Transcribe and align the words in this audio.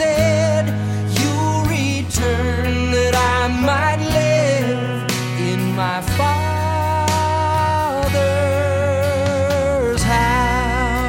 said. 0.00 0.64
You'll 1.18 1.64
return 1.64 2.90
that 2.90 3.14
I 3.14 3.48
might 3.48 4.00
live 4.00 5.10
in 5.38 5.76
my 5.76 6.00
Father's 6.16 6.42
house. 10.02 11.02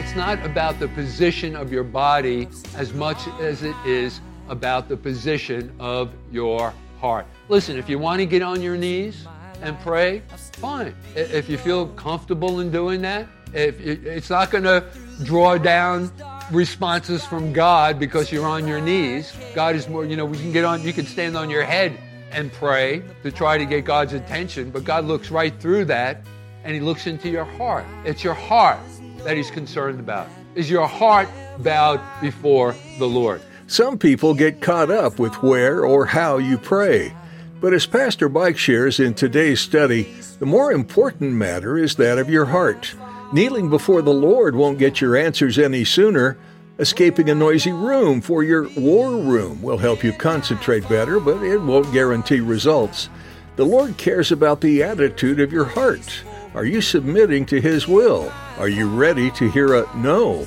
It's 0.00 0.16
not 0.16 0.44
about 0.44 0.80
the 0.80 0.88
position 0.88 1.54
of 1.54 1.70
your 1.70 1.84
body 1.84 2.48
as 2.74 2.92
much 2.92 3.28
as 3.40 3.62
it 3.62 3.76
is 3.86 4.20
about 4.48 4.88
the 4.88 4.96
position 4.96 5.72
of 5.78 6.12
your 6.32 6.74
heart. 7.00 7.24
Listen, 7.48 7.78
if 7.78 7.88
you 7.88 8.00
want 8.00 8.18
to 8.18 8.26
get 8.26 8.42
on 8.42 8.60
your 8.60 8.76
knees 8.76 9.24
and 9.62 9.78
pray, 9.78 10.22
fine. 10.54 10.92
If 11.14 11.48
you 11.48 11.56
feel 11.56 11.86
comfortable 11.88 12.58
in 12.58 12.72
doing 12.72 13.00
that, 13.02 13.28
if 13.54 13.80
it's 13.80 14.28
not 14.28 14.50
going 14.50 14.64
to 14.64 14.84
draw 15.22 15.58
down 15.58 16.10
responses 16.50 17.24
from 17.24 17.52
God 17.52 17.98
because 17.98 18.32
you're 18.32 18.46
on 18.46 18.66
your 18.66 18.80
knees. 18.80 19.32
God 19.54 19.74
is 19.74 19.88
more, 19.88 20.04
you 20.04 20.16
know, 20.16 20.24
we 20.24 20.38
can 20.38 20.52
get 20.52 20.64
on, 20.64 20.82
you 20.82 20.92
can 20.92 21.06
stand 21.06 21.36
on 21.36 21.50
your 21.50 21.64
head 21.64 21.98
and 22.30 22.52
pray 22.52 23.02
to 23.22 23.30
try 23.32 23.58
to 23.58 23.64
get 23.64 23.84
God's 23.84 24.12
attention, 24.12 24.70
but 24.70 24.84
God 24.84 25.04
looks 25.04 25.30
right 25.30 25.58
through 25.60 25.86
that 25.86 26.22
and 26.64 26.74
He 26.74 26.80
looks 26.80 27.06
into 27.06 27.28
your 27.28 27.44
heart. 27.44 27.84
It's 28.04 28.22
your 28.22 28.34
heart 28.34 28.78
that 29.24 29.36
He's 29.36 29.50
concerned 29.50 30.00
about. 30.00 30.28
Is 30.54 30.70
your 30.70 30.86
heart 30.86 31.28
bowed 31.58 32.00
before 32.20 32.74
the 32.98 33.06
Lord? 33.06 33.40
Some 33.66 33.98
people 33.98 34.34
get 34.34 34.60
caught 34.60 34.90
up 34.90 35.18
with 35.18 35.42
where 35.42 35.84
or 35.84 36.06
how 36.06 36.38
you 36.38 36.56
pray. 36.58 37.14
But 37.60 37.74
as 37.74 37.86
Pastor 37.86 38.28
Mike 38.28 38.56
shares 38.56 39.00
in 39.00 39.14
today's 39.14 39.60
study, 39.60 40.14
the 40.38 40.46
more 40.46 40.72
important 40.72 41.32
matter 41.32 41.76
is 41.76 41.96
that 41.96 42.18
of 42.18 42.30
your 42.30 42.46
heart. 42.46 42.94
Kneeling 43.30 43.68
before 43.68 44.00
the 44.00 44.10
Lord 44.10 44.56
won't 44.56 44.78
get 44.78 45.02
your 45.02 45.14
answers 45.14 45.58
any 45.58 45.84
sooner. 45.84 46.38
Escaping 46.78 47.28
a 47.28 47.34
noisy 47.34 47.72
room 47.72 48.22
for 48.22 48.42
your 48.42 48.70
war 48.70 49.18
room 49.18 49.60
will 49.60 49.76
help 49.76 50.02
you 50.02 50.14
concentrate 50.14 50.88
better, 50.88 51.20
but 51.20 51.42
it 51.42 51.58
won't 51.58 51.92
guarantee 51.92 52.40
results. 52.40 53.10
The 53.56 53.66
Lord 53.66 53.98
cares 53.98 54.32
about 54.32 54.62
the 54.62 54.82
attitude 54.82 55.40
of 55.40 55.52
your 55.52 55.66
heart. 55.66 56.22
Are 56.54 56.64
you 56.64 56.80
submitting 56.80 57.44
to 57.46 57.60
His 57.60 57.86
will? 57.86 58.32
Are 58.56 58.68
you 58.68 58.88
ready 58.88 59.30
to 59.32 59.50
hear 59.50 59.74
a 59.74 59.96
no? 59.96 60.46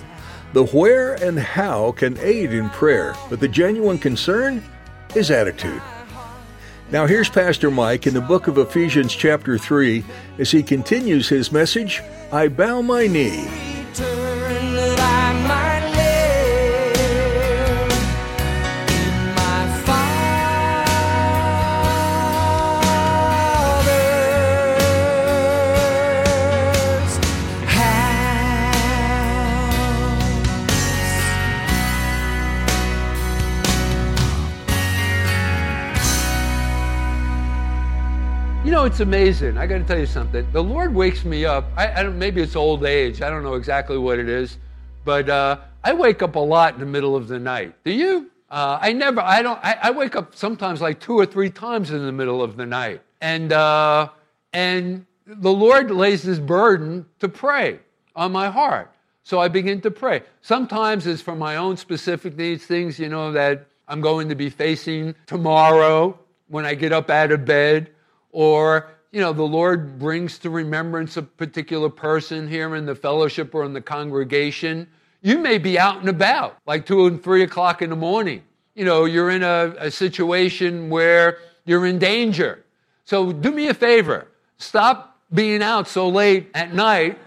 The 0.54 0.66
where 0.66 1.14
and 1.24 1.38
how 1.38 1.92
can 1.92 2.18
aid 2.18 2.52
in 2.52 2.72
prayer, 2.72 3.14
but 3.30 3.40
the 3.40 3.48
genuine 3.48 4.00
concern 4.00 4.64
is 5.14 5.30
attitude. 5.30 5.84
Now, 6.92 7.06
here's 7.08 7.30
Pastor 7.30 7.72
Mike 7.72 8.06
in 8.06 8.14
the 8.14 8.20
book 8.20 8.48
of 8.48 8.58
Ephesians, 8.58 9.16
chapter 9.16 9.58
3, 9.58 10.04
as 10.40 10.52
he 10.52 10.62
continues 10.62 11.30
his 11.30 11.50
message 11.50 12.02
I 12.34 12.50
bow 12.50 12.82
my 12.82 13.08
knee. 13.08 13.71
You 38.64 38.70
know, 38.70 38.86
it's 38.86 39.00
amazing. 39.00 39.58
I 39.58 39.66
got 39.66 39.80
to 39.80 39.84
tell 39.84 39.98
you 39.98 40.06
something. 40.06 40.48
The 40.52 40.62
Lord 40.62 40.94
wakes 40.94 41.26
me 41.26 41.46
up. 41.46 41.66
I, 41.76 41.94
I 41.94 42.04
don't. 42.04 42.20
Maybe 42.20 42.44
it's 42.44 42.56
old 42.56 42.86
age. 42.86 43.24
I 43.24 43.32
don't 43.32 43.42
know 43.42 43.56
exactly 43.56 43.98
what 43.98 44.20
it 44.20 44.30
is, 44.30 44.60
but 45.04 45.28
uh, 45.30 45.58
I 45.84 45.94
wake 45.94 46.22
up 46.22 46.36
a 46.36 46.40
lot 46.40 46.76
in 46.76 46.80
the 46.80 46.86
middle 46.86 47.16
of 47.16 47.28
the 47.28 47.40
night. 47.40 47.74
Do 47.84 47.92
you? 47.92 48.30
Uh, 48.52 48.78
I 48.80 48.94
never. 48.94 49.20
I 49.20 49.42
don't. 49.42 49.60
I, 49.64 49.80
I 49.82 49.92
wake 49.92 50.16
up 50.16 50.36
sometimes 50.36 50.80
like 50.80 51.00
two 51.00 51.18
or 51.18 51.26
three 51.26 51.50
times 51.50 51.90
in 51.90 52.06
the 52.06 52.12
middle 52.12 52.44
of 52.44 52.56
the 52.56 52.68
night, 52.68 53.02
and 53.20 53.52
uh, 53.52 54.10
and 54.54 55.08
the 55.26 55.52
Lord 55.52 55.90
lays 55.90 56.22
this 56.22 56.38
burden 56.38 57.08
to 57.18 57.30
pray 57.30 57.80
on 58.16 58.32
my 58.32 58.52
heart. 58.52 58.94
So 59.24 59.40
I 59.40 59.48
begin 59.48 59.82
to 59.82 59.90
pray. 59.90 60.22
Sometimes 60.44 61.08
it's 61.08 61.24
for 61.24 61.36
my 61.36 61.56
own 61.56 61.78
specific 61.78 62.38
needs, 62.38 62.64
things 62.64 63.00
you 63.00 63.10
know 63.10 63.32
that 63.32 63.66
I'm 63.88 64.02
going 64.02 64.30
to 64.30 64.36
be 64.36 64.52
facing 64.52 65.16
tomorrow 65.26 66.20
when 66.48 66.64
I 66.64 66.76
get 66.76 66.94
up 66.94 67.10
out 67.10 67.32
of 67.32 67.44
bed 67.44 67.90
or 68.32 68.90
you 69.12 69.20
know 69.20 69.34
the 69.34 69.44
lord 69.44 70.00
brings 70.00 70.38
to 70.38 70.50
remembrance 70.50 71.18
a 71.18 71.22
particular 71.22 71.90
person 71.90 72.48
here 72.48 72.76
in 72.76 72.86
the 72.86 72.96
fellowship 72.96 73.54
or 73.54 73.64
in 73.64 73.74
the 73.74 73.82
congregation 73.82 74.88
you 75.22 75.38
may 75.38 75.58
be 75.58 75.78
out 75.78 76.00
and 76.00 76.10
about 76.10 76.58
like 76.66 76.86
two 76.86 77.08
and 77.08 77.24
three 77.24 77.44
o'clock 77.44 77.82
in 77.82 77.90
the 77.90 77.96
morning 77.96 78.42
you 78.76 78.86
know 78.86 79.06
you're 79.06 79.32
in 79.32 79.44
a, 79.44 79.74
a 79.78 79.92
situation 79.92 80.90
where 80.90 81.38
you're 81.66 81.86
in 81.86 82.00
danger 82.00 82.64
so 83.06 83.32
do 83.32 83.52
me 83.52 83.68
a 83.68 83.74
favor 83.74 84.28
stop 84.58 85.20
being 85.34 85.62
out 85.62 85.88
so 85.88 86.10
late 86.10 86.50
at 86.54 86.74
night 86.74 87.18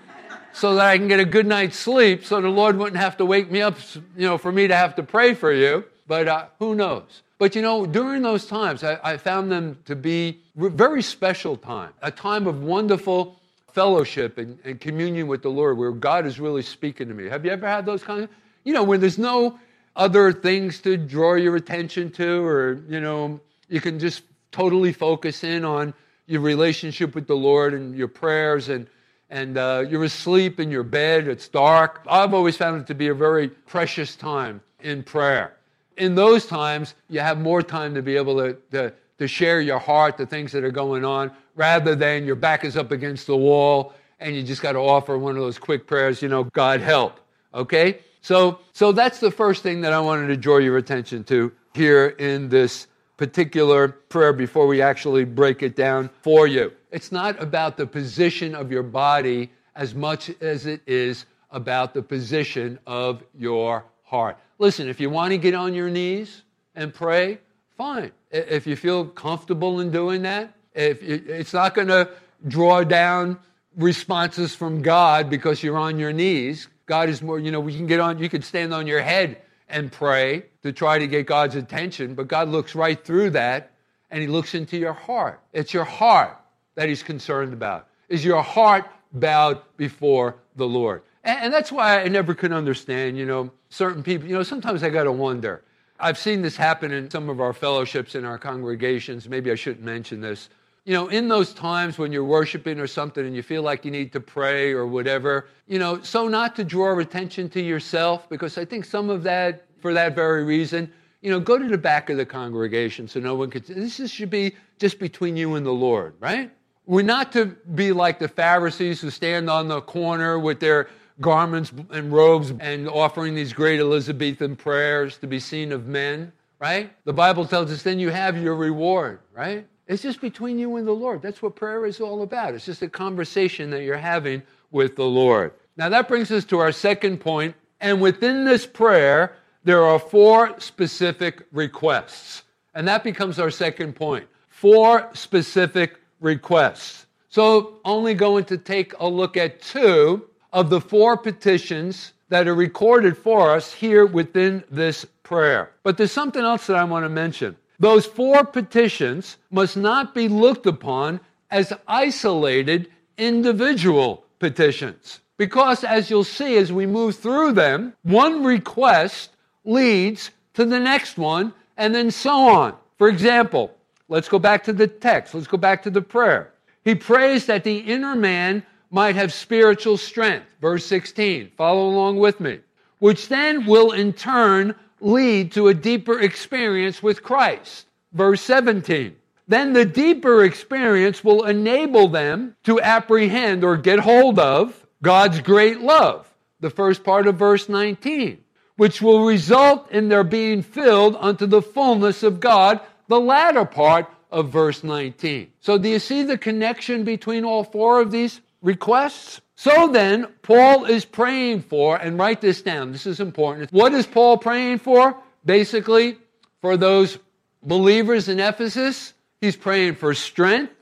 so 0.55 0.77
that 0.77 0.87
I 0.87 0.97
can 0.97 1.09
get 1.09 1.21
a 1.21 1.25
good 1.25 1.47
night's 1.47 1.77
sleep 1.77 2.25
so 2.25 2.41
the 2.41 2.49
Lord 2.49 2.79
wouldn't 2.79 3.01
have 3.01 3.17
to 3.19 3.27
wake 3.27 3.51
me 3.51 3.61
up, 3.61 3.77
you 4.17 4.27
know, 4.27 4.39
for 4.39 4.53
me 4.53 4.69
to 4.69 4.75
have 4.75 4.95
to 4.97 5.03
pray 5.03 5.35
for 5.35 5.53
you. 5.53 5.85
But 6.07 6.29
uh, 6.29 6.47
who 6.59 6.75
knows? 6.75 7.23
But 7.45 7.55
you 7.55 7.61
know, 7.61 7.85
during 7.85 8.23
those 8.23 8.47
times, 8.47 8.83
I, 8.83 8.99
I 9.05 9.19
found 9.19 9.53
them 9.53 9.77
to 9.85 9.95
be 9.95 10.41
very 10.57 11.03
special 11.03 11.59
time, 11.59 11.93
a 12.01 12.11
time 12.11 12.47
of 12.47 12.63
wonderful 12.63 13.39
fellowship 13.71 14.39
and, 14.39 14.59
and 14.65 14.81
communion 14.81 15.27
with 15.27 15.43
the 15.43 15.51
Lord 15.51 15.77
where 15.77 15.93
God 15.93 16.25
is 16.25 16.41
really 16.41 16.63
speaking 16.63 17.07
to 17.09 17.13
me. 17.13 17.29
Have 17.29 17.45
you 17.45 17.51
ever 17.51 17.69
had 17.69 17.85
those 17.85 18.03
kinds 18.03 18.23
of, 18.23 18.31
you 18.65 18.73
know, 18.73 18.83
when 18.83 18.99
there's 18.99 19.19
no 19.19 19.59
other 19.95 20.33
things 20.33 20.81
to 20.81 20.97
draw 20.97 21.35
your 21.35 21.55
attention 21.57 22.11
to, 22.13 22.43
or, 22.47 22.83
you 22.89 23.01
know, 23.01 23.39
you 23.69 23.83
can 23.83 23.99
just 23.99 24.23
totally 24.51 24.95
focus 24.95 25.45
in 25.45 25.67
on 25.67 25.93
your 26.27 26.41
relationship 26.41 27.15
with 27.15 27.27
the 27.27 27.37
Lord 27.37 27.75
and 27.75 27.95
your 27.95 28.09
prayers 28.09 28.71
and 28.71 28.87
and 29.29 29.59
uh, 29.59 29.85
you're 29.87 30.05
asleep 30.05 30.61
in 30.61 30.71
your 30.71 30.83
bed, 30.83 31.29
it's 31.29 31.49
dark. 31.49 32.01
I've 32.09 32.33
always 32.33 32.57
found 32.57 32.81
it 32.81 32.87
to 32.87 32.95
be 32.95 33.09
a 33.09 33.15
very 33.15 33.49
precious 33.49 34.17
time 34.17 34.63
in 34.81 35.03
prayer. 35.03 35.59
In 35.97 36.15
those 36.15 36.47
times, 36.47 36.95
you 37.09 37.21
have 37.21 37.39
more 37.39 37.63
time 37.63 37.95
to 37.95 38.03
be 38.03 38.17
able 38.17 38.37
to, 38.39 38.55
to, 38.73 38.93
to 39.19 39.29
share 39.29 39.61
your 39.61 39.79
heart, 39.79 40.17
the 40.17 40.27
things 40.27 40.53
that 40.53 40.65
are 40.65 40.71
going 40.71 41.05
on, 41.05 41.31
rather 41.55 41.95
than 41.95 42.25
your 42.25 42.37
back 42.37 42.65
is 42.65 42.77
up 42.77 42.91
against 42.91 43.27
the 43.27 43.37
wall 43.37 43.95
and 44.21 44.35
you 44.35 44.43
just 44.43 44.63
got 44.63 44.73
to 44.73 44.79
offer 44.79 45.19
one 45.19 45.37
of 45.37 45.43
those 45.43 45.59
quick 45.59 45.87
prayers, 45.87 46.23
you 46.23 46.29
know, 46.29 46.45
God 46.45 46.81
help. 46.81 47.21
Okay? 47.53 47.99
So, 48.23 48.61
so 48.73 48.91
that's 48.93 49.21
the 49.21 49.31
first 49.31 49.63
thing 49.63 49.83
that 49.83 49.93
I 49.93 50.01
wanted 50.01 50.29
to 50.29 50.37
draw 50.37 50.59
your 50.59 50.79
attention 50.79 51.25
to 51.25 51.53
here 51.75 52.07
in 52.19 52.49
this 52.49 52.87
particular 53.17 53.89
prayer 53.89 54.33
before 54.33 54.67
we 54.67 54.81
actually 54.81 55.25
break 55.25 55.63
it 55.63 55.77
down 55.77 56.11
for 56.23 56.47
you. 56.47 56.73
It's 56.91 57.13
not 57.13 57.41
about 57.41 57.77
the 57.77 57.87
position 57.87 58.55
of 58.55 58.73
your 58.73 58.83
body 58.83 59.51
as 59.77 59.95
much 59.95 60.31
as 60.41 60.67
it 60.67 60.81
is 60.87 61.27
about 61.51 61.95
the 61.95 62.03
position 62.03 62.79
of 62.87 63.23
your 63.37 63.85
heart. 64.05 64.39
Listen, 64.59 64.89
if 64.89 65.01
you 65.01 65.11
want 65.11 65.33
to 65.33 65.39
get 65.39 65.55
on 65.55 65.75
your 65.75 65.91
knees 65.91 66.43
and 66.75 66.95
pray, 66.95 67.39
fine. 67.77 68.13
If 68.31 68.67
you 68.67 68.77
feel 68.77 69.07
comfortable 69.07 69.81
in 69.81 69.91
doing 69.91 70.23
that, 70.23 70.55
if 70.75 71.03
it- 71.03 71.29
it's 71.29 71.53
not 71.53 71.75
going 71.75 71.89
to 71.89 72.09
draw 72.47 72.85
down 72.85 73.39
responses 73.77 74.55
from 74.55 74.83
God 74.83 75.29
because 75.31 75.63
you're 75.63 75.77
on 75.77 75.99
your 75.99 76.13
knees. 76.13 76.69
God 76.87 77.09
is 77.09 77.23
more, 77.23 77.39
you 77.39 77.51
know, 77.51 77.61
we 77.61 77.75
can 77.75 77.87
get 77.87 78.01
on, 78.01 78.19
you 78.19 78.29
can 78.29 78.43
stand 78.43 78.73
on 78.73 78.87
your 78.87 79.01
head 79.01 79.39
and 79.69 79.91
pray 79.91 80.45
to 80.63 80.73
try 80.73 80.99
to 80.99 81.07
get 81.07 81.27
God's 81.27 81.57
attention, 81.57 82.15
but 82.15 82.29
God 82.29 82.49
looks 82.49 82.75
right 82.75 83.03
through 83.03 83.31
that 83.31 83.73
and 84.11 84.21
He 84.21 84.29
looks 84.29 84.55
into 84.55 84.77
your 84.77 84.93
heart. 84.93 85.41
It's 85.53 85.73
your 85.73 85.85
heart 85.85 86.37
that 86.75 86.89
He's 86.89 87.03
concerned 87.03 87.53
about. 87.53 87.89
Is 88.09 88.25
your 88.25 88.43
heart 88.43 88.85
bowed 89.13 89.61
before 89.77 90.37
the 90.57 90.67
Lord? 90.67 91.03
And, 91.25 91.45
and 91.45 91.53
that's 91.53 91.73
why 91.73 92.03
I 92.03 92.09
never 92.09 92.35
could 92.35 92.53
understand, 92.53 93.19
you 93.19 93.27
know, 93.27 93.51
certain 93.71 94.03
people, 94.03 94.29
you 94.29 94.35
know, 94.35 94.43
sometimes 94.43 94.83
I 94.83 94.91
got 94.91 95.05
to 95.05 95.13
wonder. 95.13 95.63
I've 95.99 96.19
seen 96.19 96.43
this 96.43 96.57
happen 96.57 96.93
in 96.93 97.11
some 97.11 97.29
of 97.29 97.41
our 97.41 97.53
fellowships 97.53 98.15
in 98.15 98.25
our 98.25 98.39
congregations. 98.39 99.29
Maybe 99.29 99.51
I 99.51 99.55
shouldn't 99.55 99.85
mention 99.85 100.21
this, 100.21 100.51
you 100.85 100.93
know, 100.93 101.09
in 101.09 101.29
those 101.29 101.55
times 101.55 101.99
when 101.99 102.13
you're 102.13 102.25
worshiping 102.25 102.79
or 102.79 102.87
something 102.87 103.25
and 103.25 103.35
you 103.35 103.43
feel 103.43 103.63
like 103.63 103.85
you 103.85 103.91
need 103.91 104.13
to 104.13 104.21
pray 104.21 104.73
or 104.73 104.87
whatever, 104.87 105.47
you 105.67 105.79
know, 105.79 106.03
so 106.03 106.29
not 106.29 106.57
to 106.57 106.65
draw 106.65 106.99
attention 106.99 107.49
to 107.51 107.63
yourself, 107.63 108.29
because 108.29 108.59
I 108.59 108.65
think 108.65 108.85
some 108.85 109.09
of 109.09 109.23
that, 109.23 109.67
for 109.81 109.95
that 109.95 110.15
very 110.15 110.45
reason, 110.45 110.93
you 111.23 111.31
know, 111.31 111.41
go 111.41 111.59
to 111.59 111.69
the 111.69 111.79
back 111.79 112.11
of 112.11 112.19
the 112.19 112.27
congregation 112.27 113.09
so 113.09 113.19
no 113.19 113.35
one 113.35 113.51
could. 113.51 113.65
This 113.65 114.11
should 114.11 114.31
be 114.31 114.57
just 114.79 114.99
between 114.99 115.37
you 115.37 115.55
and 115.55 115.65
the 115.65 115.73
Lord, 115.73 116.15
right? 116.21 116.51
We're 116.87 117.03
not 117.03 117.33
to 117.33 117.47
be 117.75 117.93
like 117.93 118.19
the 118.19 118.29
Pharisees 118.29 119.01
who 119.01 119.09
stand 119.09 119.49
on 119.49 119.69
the 119.69 119.81
corner 119.81 120.39
with 120.39 120.61
their 120.61 120.89
garments 121.21 121.73
and 121.91 122.13
robes 122.13 122.53
and 122.61 122.89
offering 122.89 123.35
these 123.35 123.53
great 123.53 123.81
Elizabethan 123.81 124.57
prayers 124.57 125.19
to 125.19 125.27
be 125.27 125.39
seen 125.39 125.73
of 125.73 125.87
men, 125.87 126.33
right? 126.59 126.93
The 127.05 127.13
Bible 127.13 127.47
tells 127.47 127.71
us 127.71 127.83
then 127.83 127.99
you 127.99 128.11
have 128.11 128.41
your 128.41 128.57
reward, 128.57 129.21
right? 129.33 129.67
It's 129.87 130.03
just 130.03 130.21
between 130.21 130.59
you 130.59 130.77
and 130.77 130.87
the 130.87 130.93
Lord. 130.93 131.23
That's 131.23 131.43
what 131.43 131.57
prayer 131.57 131.85
is 131.87 132.01
all 132.01 132.23
about. 132.23 132.55
It's 132.55 132.65
just 132.65 132.83
a 132.83 132.89
conversation 132.89 133.71
that 133.71 133.83
you're 133.83 133.97
having 133.97 134.43
with 134.71 134.97
the 134.97 135.05
Lord. 135.05 135.53
Now 135.77 135.89
that 135.89 136.09
brings 136.09 136.31
us 136.31 136.45
to 136.47 136.59
our 136.59 136.73
second 136.73 137.19
point. 137.19 137.55
and 137.81 138.01
within 138.01 138.45
this 138.45 138.65
prayer, 138.65 139.37
there 139.65 139.85
are 139.85 139.99
four 139.99 140.59
specific 140.59 141.47
requests. 141.53 142.43
And 142.75 142.89
that 142.89 143.05
becomes 143.05 143.39
our 143.39 143.51
second 143.51 143.95
point. 143.95 144.27
Four 144.49 145.11
specific 145.15 146.01
requests. 146.21 147.07
So, 147.29 147.81
only 147.85 148.15
going 148.15 148.45
to 148.47 148.59
take 148.59 148.93
a 149.01 149.09
look 149.09 149.37
at 149.37 149.61
two 149.61 150.29
of 150.55 150.71
the 150.71 150.81
four 150.81 151.17
petitions 151.17 152.13
that 152.29 152.49
are 152.49 152.55
recorded 152.55 153.19
for 153.19 153.51
us 153.51 153.73
here 153.75 154.07
within 154.07 154.63
this 154.71 155.05
prayer. 155.25 155.73
But 155.83 155.99
there's 155.99 156.13
something 156.13 156.43
else 156.43 156.69
that 156.69 156.77
I 156.77 156.85
want 156.85 157.05
to 157.05 157.09
mention. 157.09 157.57
Those 157.81 158.07
four 158.07 158.45
petitions 158.45 159.37
must 159.51 159.77
not 159.77 160.15
be 160.15 160.29
looked 160.29 160.67
upon 160.67 161.21
as 161.51 161.73
isolated 161.89 162.89
individual 163.19 164.25
petitions. 164.39 165.21
Because, 165.37 165.83
as 165.83 166.09
you'll 166.09 166.23
see 166.23 166.57
as 166.57 166.73
we 166.73 166.87
move 166.87 167.17
through 167.17 167.53
them, 167.53 167.93
one 168.03 168.45
request 168.45 169.31
leads 169.65 170.31
to 170.55 170.65
the 170.65 170.79
next 170.79 171.19
one, 171.19 171.53
and 171.77 171.93
then 171.93 172.13
so 172.13 172.31
on. 172.31 172.75
For 172.97 173.09
example, 173.09 173.75
let's 174.09 174.29
go 174.29 174.39
back 174.39 174.63
to 174.65 174.73
the 174.73 174.87
text, 174.87 175.35
let's 175.35 175.49
go 175.49 175.57
back 175.57 175.83
to 175.83 175.91
the 175.91 176.03
prayer. 176.03 176.53
He 176.85 176.95
prays 176.95 177.47
that 177.47 177.65
the 177.65 177.79
inner 177.79 178.15
man 178.15 178.65
might 178.95 179.17
have 179.17 179.33
spiritual 179.33 179.97
strength. 179.97 180.47
Verse 180.61 180.87
16, 180.87 181.51
follow 181.57 181.89
along 181.89 182.17
with 182.19 182.39
me, 182.39 182.61
which 183.01 183.29
then 183.29 183.67
will 183.67 183.91
in 183.91 184.13
turn 184.13 184.75
lead 185.01 185.51
to 185.53 185.67
a 185.67 185.75
deeper 185.75 186.21
experience 186.21 187.03
with 187.03 187.23
Christ. 187.23 187.87
Verse 188.13 188.41
17, 188.43 189.17
then 189.49 189.73
the 189.73 189.85
deeper 189.85 190.45
experience 190.45 191.25
will 191.25 191.45
enable 191.45 192.07
them 192.07 192.57
to 192.63 192.81
apprehend 192.81 193.65
or 193.65 193.77
get 193.77 193.99
hold 193.99 194.39
of 194.39 194.87
God's 195.03 195.41
great 195.41 195.81
love. 195.81 196.33
The 196.61 196.71
first 196.71 197.03
part 197.03 197.27
of 197.27 197.37
verse 197.37 197.69
19 197.69 198.45
which 198.77 199.01
will 199.01 199.25
result 199.25 199.91
in 199.93 200.09
their 200.09 200.25
being 200.25 200.63
filled 200.63 201.17
unto 201.21 201.47
the 201.47 201.63
fullness 201.63 202.23
of 202.23 202.41
God, 202.41 202.81
the 203.07 203.21
latter 203.21 203.65
part 203.65 204.11
of 204.31 204.49
verse 204.49 204.83
19. 204.83 205.53
So, 205.61 205.79
do 205.79 205.89
you 205.89 206.01
see 206.01 206.25
the 206.25 206.39
connection 206.39 207.05
between 207.05 207.45
all 207.45 207.63
four 207.63 208.01
of 208.01 208.11
these 208.11 208.41
requests? 208.65 209.41
So 209.55 209.87
then, 209.87 210.27
Paul 210.43 210.87
is 210.87 211.05
praying 211.05 211.63
for, 211.63 211.97
and 211.97 212.19
write 212.19 212.41
this 212.41 212.63
down, 212.63 212.91
this 212.91 213.07
is 213.07 213.21
important. 213.21 213.73
What 213.73 213.95
is 213.95 214.07
Paul 214.07 214.39
praying 214.39 214.79
for? 214.79 215.17
Basically, 215.45 216.19
for 216.61 216.77
those 216.77 217.19
believers 217.63 218.29
in 218.29 218.41
Ephesus, 218.41 219.15
he's 219.41 219.55
praying 219.55 219.95
for 219.95 220.13
strength, 220.15 220.75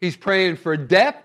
he's 0.00 0.16
praying 0.16 0.56
for 0.56 0.76
depth, 0.76 1.24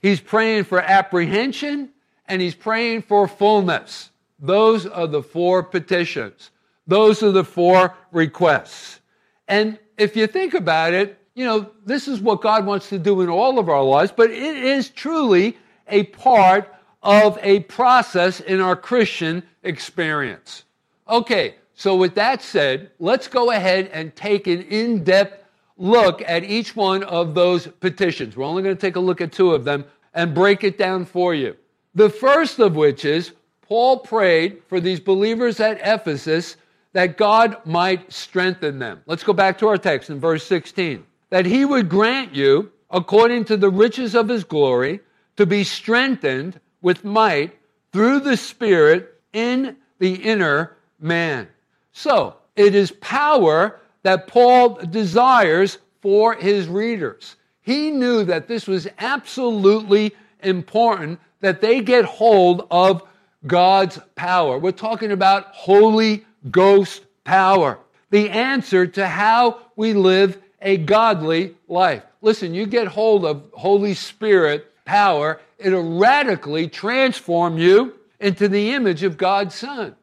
he's 0.00 0.20
praying 0.20 0.64
for 0.64 0.80
apprehension, 0.80 1.88
and 2.26 2.40
he's 2.40 2.54
praying 2.54 3.02
for 3.02 3.26
fullness. 3.26 4.10
Those 4.38 4.86
are 4.86 5.08
the 5.08 5.22
four 5.22 5.64
petitions. 5.64 6.50
Those 6.86 7.22
are 7.22 7.32
the 7.32 7.44
four 7.44 7.94
requests. 8.12 9.00
And 9.48 9.78
if 9.98 10.16
you 10.16 10.26
think 10.26 10.54
about 10.54 10.94
it, 10.94 11.19
you 11.40 11.46
know, 11.46 11.70
this 11.86 12.06
is 12.06 12.20
what 12.20 12.42
God 12.42 12.66
wants 12.66 12.90
to 12.90 12.98
do 12.98 13.22
in 13.22 13.30
all 13.30 13.58
of 13.58 13.70
our 13.70 13.82
lives, 13.82 14.12
but 14.14 14.30
it 14.30 14.56
is 14.58 14.90
truly 14.90 15.56
a 15.88 16.02
part 16.02 16.70
of 17.02 17.38
a 17.40 17.60
process 17.60 18.40
in 18.40 18.60
our 18.60 18.76
Christian 18.76 19.42
experience. 19.62 20.64
Okay, 21.08 21.54
so 21.72 21.96
with 21.96 22.14
that 22.16 22.42
said, 22.42 22.90
let's 22.98 23.26
go 23.26 23.52
ahead 23.52 23.88
and 23.94 24.14
take 24.14 24.48
an 24.48 24.60
in 24.64 25.02
depth 25.02 25.42
look 25.78 26.22
at 26.26 26.44
each 26.44 26.76
one 26.76 27.04
of 27.04 27.34
those 27.34 27.68
petitions. 27.68 28.36
We're 28.36 28.44
only 28.44 28.62
going 28.62 28.76
to 28.76 28.80
take 28.80 28.96
a 28.96 29.00
look 29.00 29.22
at 29.22 29.32
two 29.32 29.54
of 29.54 29.64
them 29.64 29.86
and 30.12 30.34
break 30.34 30.62
it 30.62 30.76
down 30.76 31.06
for 31.06 31.34
you. 31.34 31.56
The 31.94 32.10
first 32.10 32.58
of 32.58 32.76
which 32.76 33.06
is 33.06 33.32
Paul 33.62 34.00
prayed 34.00 34.60
for 34.68 34.78
these 34.78 35.00
believers 35.00 35.58
at 35.58 35.80
Ephesus 35.82 36.56
that 36.92 37.16
God 37.16 37.56
might 37.64 38.12
strengthen 38.12 38.78
them. 38.78 39.00
Let's 39.06 39.24
go 39.24 39.32
back 39.32 39.56
to 39.60 39.68
our 39.68 39.78
text 39.78 40.10
in 40.10 40.20
verse 40.20 40.44
16. 40.44 41.06
That 41.30 41.46
he 41.46 41.64
would 41.64 41.88
grant 41.88 42.34
you, 42.34 42.72
according 42.90 43.46
to 43.46 43.56
the 43.56 43.70
riches 43.70 44.14
of 44.14 44.28
his 44.28 44.44
glory, 44.44 45.00
to 45.36 45.46
be 45.46 45.64
strengthened 45.64 46.60
with 46.82 47.04
might 47.04 47.56
through 47.92 48.20
the 48.20 48.36
Spirit 48.36 49.20
in 49.32 49.76
the 49.98 50.14
inner 50.14 50.76
man. 50.98 51.48
So, 51.92 52.36
it 52.56 52.74
is 52.74 52.92
power 53.00 53.80
that 54.02 54.26
Paul 54.26 54.74
desires 54.74 55.78
for 56.00 56.34
his 56.34 56.68
readers. 56.68 57.36
He 57.62 57.90
knew 57.90 58.24
that 58.24 58.48
this 58.48 58.66
was 58.66 58.88
absolutely 58.98 60.14
important 60.42 61.20
that 61.40 61.60
they 61.60 61.80
get 61.80 62.04
hold 62.04 62.66
of 62.70 63.02
God's 63.46 63.98
power. 64.14 64.58
We're 64.58 64.72
talking 64.72 65.12
about 65.12 65.46
Holy 65.52 66.24
Ghost 66.50 67.04
power, 67.24 67.78
the 68.10 68.30
answer 68.30 68.86
to 68.86 69.06
how 69.06 69.60
we 69.76 69.94
live 69.94 70.40
a 70.60 70.76
godly 70.76 71.54
life. 71.68 72.02
Listen, 72.22 72.54
you 72.54 72.66
get 72.66 72.88
hold 72.88 73.24
of 73.24 73.42
Holy 73.52 73.94
Spirit 73.94 74.66
power, 74.84 75.40
it'll 75.58 75.98
radically 75.98 76.68
transform 76.68 77.58
you 77.58 77.94
into 78.18 78.48
the 78.48 78.72
image 78.72 79.02
of 79.02 79.16
God's 79.16 79.54
Son. 79.54 79.94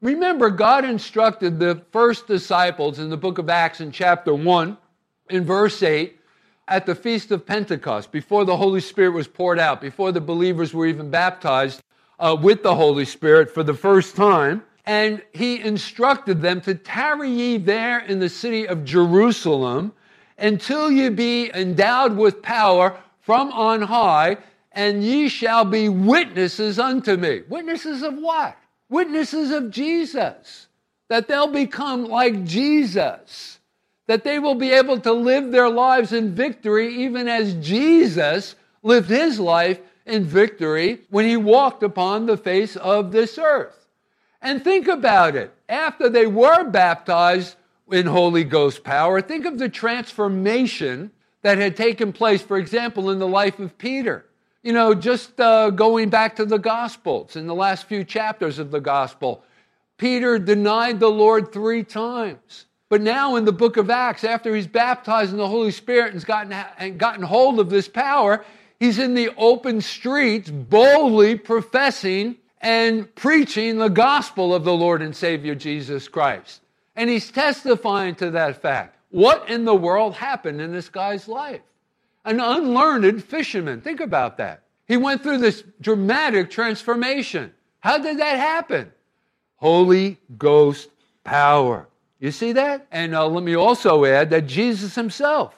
Remember, 0.00 0.48
God 0.48 0.84
instructed 0.84 1.58
the 1.58 1.82
first 1.92 2.26
disciples 2.26 2.98
in 2.98 3.10
the 3.10 3.16
book 3.16 3.38
of 3.38 3.50
Acts 3.50 3.80
in 3.80 3.92
chapter 3.92 4.34
1, 4.34 4.78
in 5.28 5.44
verse 5.44 5.82
8, 5.82 6.18
at 6.66 6.86
the 6.86 6.94
Feast 6.94 7.30
of 7.32 7.44
Pentecost, 7.44 8.10
before 8.10 8.44
the 8.44 8.56
Holy 8.56 8.80
Spirit 8.80 9.10
was 9.10 9.28
poured 9.28 9.58
out, 9.58 9.80
before 9.80 10.10
the 10.10 10.20
believers 10.20 10.72
were 10.72 10.86
even 10.86 11.10
baptized 11.10 11.82
uh, 12.18 12.36
with 12.40 12.62
the 12.62 12.74
Holy 12.74 13.04
Spirit 13.04 13.50
for 13.50 13.62
the 13.62 13.74
first 13.74 14.16
time. 14.16 14.62
And 14.86 15.22
he 15.32 15.60
instructed 15.60 16.40
them 16.40 16.60
to 16.62 16.74
tarry 16.74 17.30
ye 17.30 17.58
there 17.58 17.98
in 17.98 18.20
the 18.20 18.28
city 18.28 18.66
of 18.66 18.84
Jerusalem 18.84 19.92
until 20.40 20.90
you 20.90 21.10
be 21.10 21.50
endowed 21.54 22.16
with 22.16 22.42
power 22.42 22.96
from 23.20 23.52
on 23.52 23.82
high, 23.82 24.38
and 24.72 25.04
ye 25.04 25.28
shall 25.28 25.64
be 25.64 25.88
witnesses 25.88 26.78
unto 26.78 27.16
me. 27.16 27.42
Witnesses 27.48 28.02
of 28.02 28.14
what? 28.18 28.56
Witnesses 28.88 29.50
of 29.50 29.70
Jesus. 29.70 30.68
That 31.08 31.28
they'll 31.28 31.48
become 31.48 32.06
like 32.06 32.44
Jesus. 32.44 33.58
That 34.06 34.24
they 34.24 34.38
will 34.38 34.54
be 34.54 34.70
able 34.70 34.98
to 35.00 35.12
live 35.12 35.50
their 35.50 35.68
lives 35.68 36.12
in 36.12 36.34
victory, 36.34 37.04
even 37.04 37.28
as 37.28 37.54
Jesus 37.54 38.54
lived 38.82 39.10
his 39.10 39.38
life 39.38 39.78
in 40.06 40.24
victory 40.24 41.00
when 41.10 41.26
he 41.26 41.36
walked 41.36 41.82
upon 41.82 42.26
the 42.26 42.36
face 42.36 42.76
of 42.76 43.12
this 43.12 43.38
earth. 43.38 43.86
And 44.42 44.64
think 44.64 44.88
about 44.88 45.36
it. 45.36 45.52
After 45.68 46.08
they 46.08 46.26
were 46.26 46.64
baptized 46.64 47.56
in 47.92 48.06
Holy 48.06 48.44
Ghost 48.44 48.84
power, 48.84 49.20
think 49.20 49.46
of 49.46 49.58
the 49.58 49.68
transformation 49.68 51.10
that 51.42 51.58
had 51.58 51.76
taken 51.76 52.12
place, 52.12 52.42
for 52.42 52.56
example, 52.56 53.10
in 53.10 53.18
the 53.18 53.28
life 53.28 53.58
of 53.58 53.76
Peter. 53.78 54.26
You 54.62 54.72
know, 54.72 54.94
just 54.94 55.40
uh, 55.40 55.70
going 55.70 56.10
back 56.10 56.36
to 56.36 56.44
the 56.44 56.58
Gospels, 56.58 57.36
in 57.36 57.46
the 57.46 57.54
last 57.54 57.86
few 57.86 58.04
chapters 58.04 58.58
of 58.58 58.70
the 58.70 58.80
Gospel, 58.80 59.42
Peter 59.96 60.38
denied 60.38 61.00
the 61.00 61.10
Lord 61.10 61.52
three 61.52 61.82
times. 61.82 62.66
But 62.90 63.00
now 63.00 63.36
in 63.36 63.44
the 63.44 63.52
book 63.52 63.76
of 63.76 63.88
Acts, 63.88 64.24
after 64.24 64.54
he's 64.54 64.66
baptized 64.66 65.30
in 65.30 65.38
the 65.38 65.48
Holy 65.48 65.70
Spirit 65.70 66.06
and 66.06 66.14
has 66.14 66.24
gotten, 66.24 66.52
and 66.52 66.98
gotten 66.98 67.22
hold 67.22 67.60
of 67.60 67.70
this 67.70 67.88
power, 67.88 68.44
he's 68.78 68.98
in 68.98 69.14
the 69.14 69.30
open 69.36 69.80
streets 69.80 70.50
boldly 70.50 71.36
professing 71.36 72.36
and 72.60 73.14
preaching 73.14 73.78
the 73.78 73.88
gospel 73.88 74.54
of 74.54 74.64
the 74.64 74.74
Lord 74.74 75.00
and 75.00 75.14
Savior 75.14 75.54
Jesus 75.54 76.08
Christ. 76.08 76.60
And 77.00 77.08
he's 77.08 77.30
testifying 77.30 78.14
to 78.16 78.32
that 78.32 78.60
fact. 78.60 78.94
What 79.08 79.48
in 79.48 79.64
the 79.64 79.74
world 79.74 80.12
happened 80.12 80.60
in 80.60 80.70
this 80.70 80.90
guy's 80.90 81.28
life? 81.28 81.62
An 82.26 82.40
unlearned 82.40 83.24
fisherman. 83.24 83.80
Think 83.80 84.00
about 84.00 84.36
that. 84.36 84.64
He 84.86 84.98
went 84.98 85.22
through 85.22 85.38
this 85.38 85.64
dramatic 85.80 86.50
transformation. 86.50 87.54
How 87.78 87.96
did 87.96 88.18
that 88.18 88.38
happen? 88.38 88.92
Holy 89.56 90.18
Ghost 90.36 90.90
power. 91.24 91.88
You 92.18 92.32
see 92.32 92.52
that? 92.52 92.86
And 92.92 93.14
uh, 93.14 93.26
let 93.28 93.44
me 93.44 93.54
also 93.54 94.04
add 94.04 94.28
that 94.28 94.46
Jesus 94.46 94.94
himself 94.94 95.54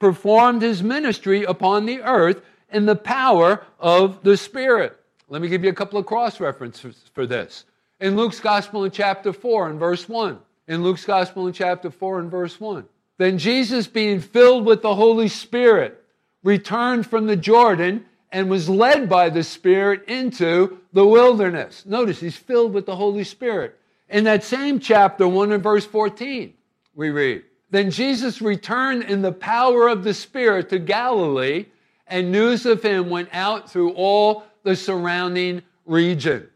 performed 0.00 0.60
his 0.60 0.82
ministry 0.82 1.44
upon 1.44 1.86
the 1.86 2.02
earth 2.02 2.42
in 2.72 2.86
the 2.86 2.96
power 2.96 3.64
of 3.78 4.24
the 4.24 4.36
Spirit. 4.36 4.98
Let 5.28 5.40
me 5.40 5.46
give 5.46 5.62
you 5.62 5.70
a 5.70 5.72
couple 5.72 6.00
of 6.00 6.06
cross 6.06 6.40
references 6.40 7.04
for 7.14 7.28
this. 7.28 7.64
In 8.00 8.16
Luke's 8.16 8.40
Gospel 8.40 8.82
in 8.82 8.90
chapter 8.90 9.32
4 9.32 9.70
and 9.70 9.78
verse 9.78 10.08
1. 10.08 10.40
In 10.70 10.84
Luke's 10.84 11.04
Gospel 11.04 11.48
in 11.48 11.52
chapter 11.52 11.90
4 11.90 12.20
and 12.20 12.30
verse 12.30 12.60
1. 12.60 12.84
Then 13.18 13.38
Jesus, 13.38 13.88
being 13.88 14.20
filled 14.20 14.64
with 14.64 14.82
the 14.82 14.94
Holy 14.94 15.26
Spirit, 15.26 16.00
returned 16.44 17.08
from 17.08 17.26
the 17.26 17.34
Jordan 17.34 18.04
and 18.30 18.48
was 18.48 18.68
led 18.68 19.08
by 19.08 19.30
the 19.30 19.42
Spirit 19.42 20.04
into 20.08 20.78
the 20.92 21.04
wilderness. 21.04 21.84
Notice 21.86 22.20
he's 22.20 22.36
filled 22.36 22.72
with 22.72 22.86
the 22.86 22.94
Holy 22.94 23.24
Spirit. 23.24 23.76
In 24.08 24.22
that 24.24 24.44
same 24.44 24.78
chapter 24.78 25.26
1 25.26 25.50
and 25.50 25.60
verse 25.60 25.84
14, 25.84 26.54
we 26.94 27.10
read, 27.10 27.42
Then 27.70 27.90
Jesus 27.90 28.40
returned 28.40 29.02
in 29.02 29.22
the 29.22 29.32
power 29.32 29.88
of 29.88 30.04
the 30.04 30.14
Spirit 30.14 30.68
to 30.68 30.78
Galilee, 30.78 31.66
and 32.06 32.30
news 32.30 32.64
of 32.64 32.80
him 32.80 33.10
went 33.10 33.30
out 33.32 33.68
through 33.68 33.94
all 33.94 34.44
the 34.62 34.76
surrounding 34.76 35.62
region. 35.84 36.48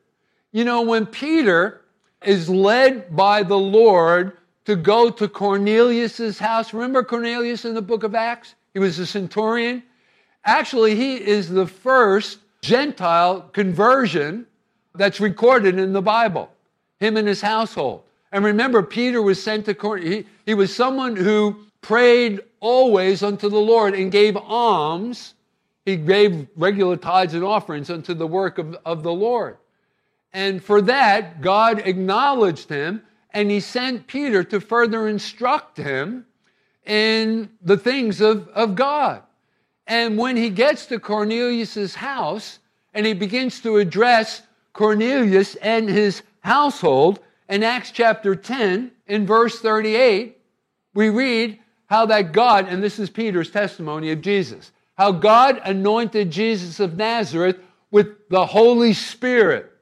You 0.52 0.64
know, 0.64 0.82
when 0.82 1.04
Peter 1.04 1.80
is 2.26 2.48
led 2.48 3.14
by 3.14 3.42
the 3.42 3.58
Lord 3.58 4.36
to 4.64 4.76
go 4.76 5.10
to 5.10 5.28
Cornelius's 5.28 6.38
house, 6.38 6.72
remember 6.72 7.02
Cornelius 7.02 7.64
in 7.64 7.74
the 7.74 7.82
book 7.82 8.02
of 8.02 8.14
Acts? 8.14 8.54
He 8.72 8.78
was 8.78 8.98
a 8.98 9.06
centurion. 9.06 9.82
Actually, 10.44 10.94
he 10.94 11.16
is 11.16 11.48
the 11.48 11.66
first 11.66 12.38
Gentile 12.62 13.42
conversion 13.52 14.46
that's 14.94 15.20
recorded 15.20 15.78
in 15.78 15.92
the 15.92 16.02
Bible, 16.02 16.50
him 17.00 17.16
and 17.16 17.28
his 17.28 17.40
household. 17.40 18.02
And 18.32 18.44
remember, 18.44 18.82
Peter 18.82 19.22
was 19.22 19.42
sent 19.42 19.66
to 19.66 19.74
Cornelius. 19.74 20.24
He, 20.24 20.26
he 20.46 20.54
was 20.54 20.74
someone 20.74 21.14
who 21.14 21.56
prayed 21.82 22.40
always 22.60 23.22
unto 23.22 23.48
the 23.48 23.60
Lord 23.60 23.94
and 23.94 24.10
gave 24.10 24.36
alms. 24.36 25.34
He 25.84 25.96
gave 25.96 26.48
regular 26.56 26.96
tithes 26.96 27.34
and 27.34 27.44
offerings 27.44 27.90
unto 27.90 28.14
the 28.14 28.26
work 28.26 28.58
of, 28.58 28.76
of 28.86 29.02
the 29.02 29.12
Lord. 29.12 29.58
And 30.34 30.62
for 30.62 30.82
that, 30.82 31.40
God 31.40 31.78
acknowledged 31.86 32.68
him 32.68 33.02
and 33.30 33.50
he 33.50 33.60
sent 33.60 34.08
Peter 34.08 34.42
to 34.44 34.60
further 34.60 35.06
instruct 35.06 35.76
him 35.76 36.26
in 36.84 37.50
the 37.62 37.78
things 37.78 38.20
of, 38.20 38.48
of 38.48 38.74
God. 38.74 39.22
And 39.86 40.18
when 40.18 40.36
he 40.36 40.50
gets 40.50 40.86
to 40.86 40.98
Cornelius's 40.98 41.94
house 41.94 42.58
and 42.92 43.06
he 43.06 43.12
begins 43.12 43.60
to 43.60 43.76
address 43.76 44.42
Cornelius 44.72 45.54
and 45.56 45.88
his 45.88 46.22
household, 46.40 47.20
in 47.48 47.62
Acts 47.62 47.92
chapter 47.92 48.34
10, 48.34 48.90
in 49.06 49.26
verse 49.26 49.60
38, 49.60 50.38
we 50.94 51.10
read 51.10 51.58
how 51.86 52.06
that 52.06 52.32
God, 52.32 52.66
and 52.68 52.82
this 52.82 52.98
is 52.98 53.10
Peter's 53.10 53.50
testimony 53.50 54.10
of 54.10 54.20
Jesus, 54.20 54.72
how 54.96 55.12
God 55.12 55.60
anointed 55.64 56.30
Jesus 56.30 56.80
of 56.80 56.96
Nazareth 56.96 57.58
with 57.90 58.28
the 58.30 58.46
Holy 58.46 58.94
Spirit 58.94 59.73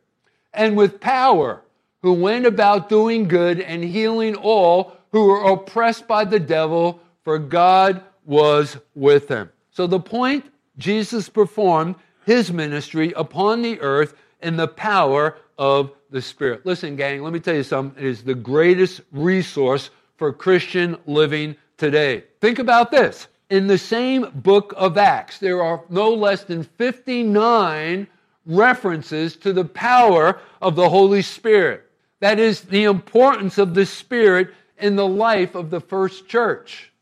and 0.54 0.76
with 0.76 1.00
power, 1.00 1.62
who 2.02 2.12
went 2.12 2.46
about 2.46 2.88
doing 2.88 3.28
good 3.28 3.60
and 3.60 3.82
healing 3.84 4.34
all 4.36 4.96
who 5.12 5.26
were 5.26 5.52
oppressed 5.52 6.08
by 6.08 6.24
the 6.24 6.40
devil, 6.40 7.00
for 7.22 7.38
God 7.38 8.02
was 8.24 8.76
with 8.94 9.28
him. 9.28 9.50
So 9.70 9.86
the 9.86 10.00
point 10.00 10.46
Jesus 10.78 11.28
performed 11.28 11.96
his 12.24 12.52
ministry 12.52 13.12
upon 13.16 13.62
the 13.62 13.80
earth 13.80 14.14
in 14.40 14.56
the 14.56 14.68
power 14.68 15.36
of 15.58 15.92
the 16.10 16.22
Spirit. 16.22 16.66
Listen, 16.66 16.96
gang, 16.96 17.22
let 17.22 17.32
me 17.32 17.40
tell 17.40 17.54
you 17.54 17.62
something. 17.62 18.02
It 18.02 18.08
is 18.08 18.22
the 18.22 18.34
greatest 18.34 19.02
resource 19.12 19.90
for 20.16 20.32
Christian 20.32 20.96
living 21.06 21.56
today. 21.76 22.24
Think 22.40 22.58
about 22.58 22.90
this. 22.90 23.28
In 23.50 23.66
the 23.66 23.78
same 23.78 24.30
book 24.36 24.72
of 24.76 24.96
Acts, 24.96 25.38
there 25.38 25.62
are 25.62 25.82
no 25.88 26.12
less 26.14 26.44
than 26.44 26.62
59 26.64 28.06
references 28.46 29.36
to 29.36 29.52
the 29.52 29.64
power 29.64 30.40
of 30.60 30.76
the 30.76 30.88
Holy 30.88 31.22
Spirit. 31.22 31.84
That 32.20 32.38
is 32.38 32.62
the 32.62 32.84
importance 32.84 33.58
of 33.58 33.74
the 33.74 33.86
Spirit 33.86 34.52
in 34.78 34.96
the 34.96 35.06
life 35.06 35.54
of 35.54 35.70
the 35.70 35.80
first 35.80 36.28
church. 36.28 36.92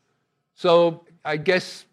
So 0.54 1.04
I 1.25 1.37
guess 1.37 1.85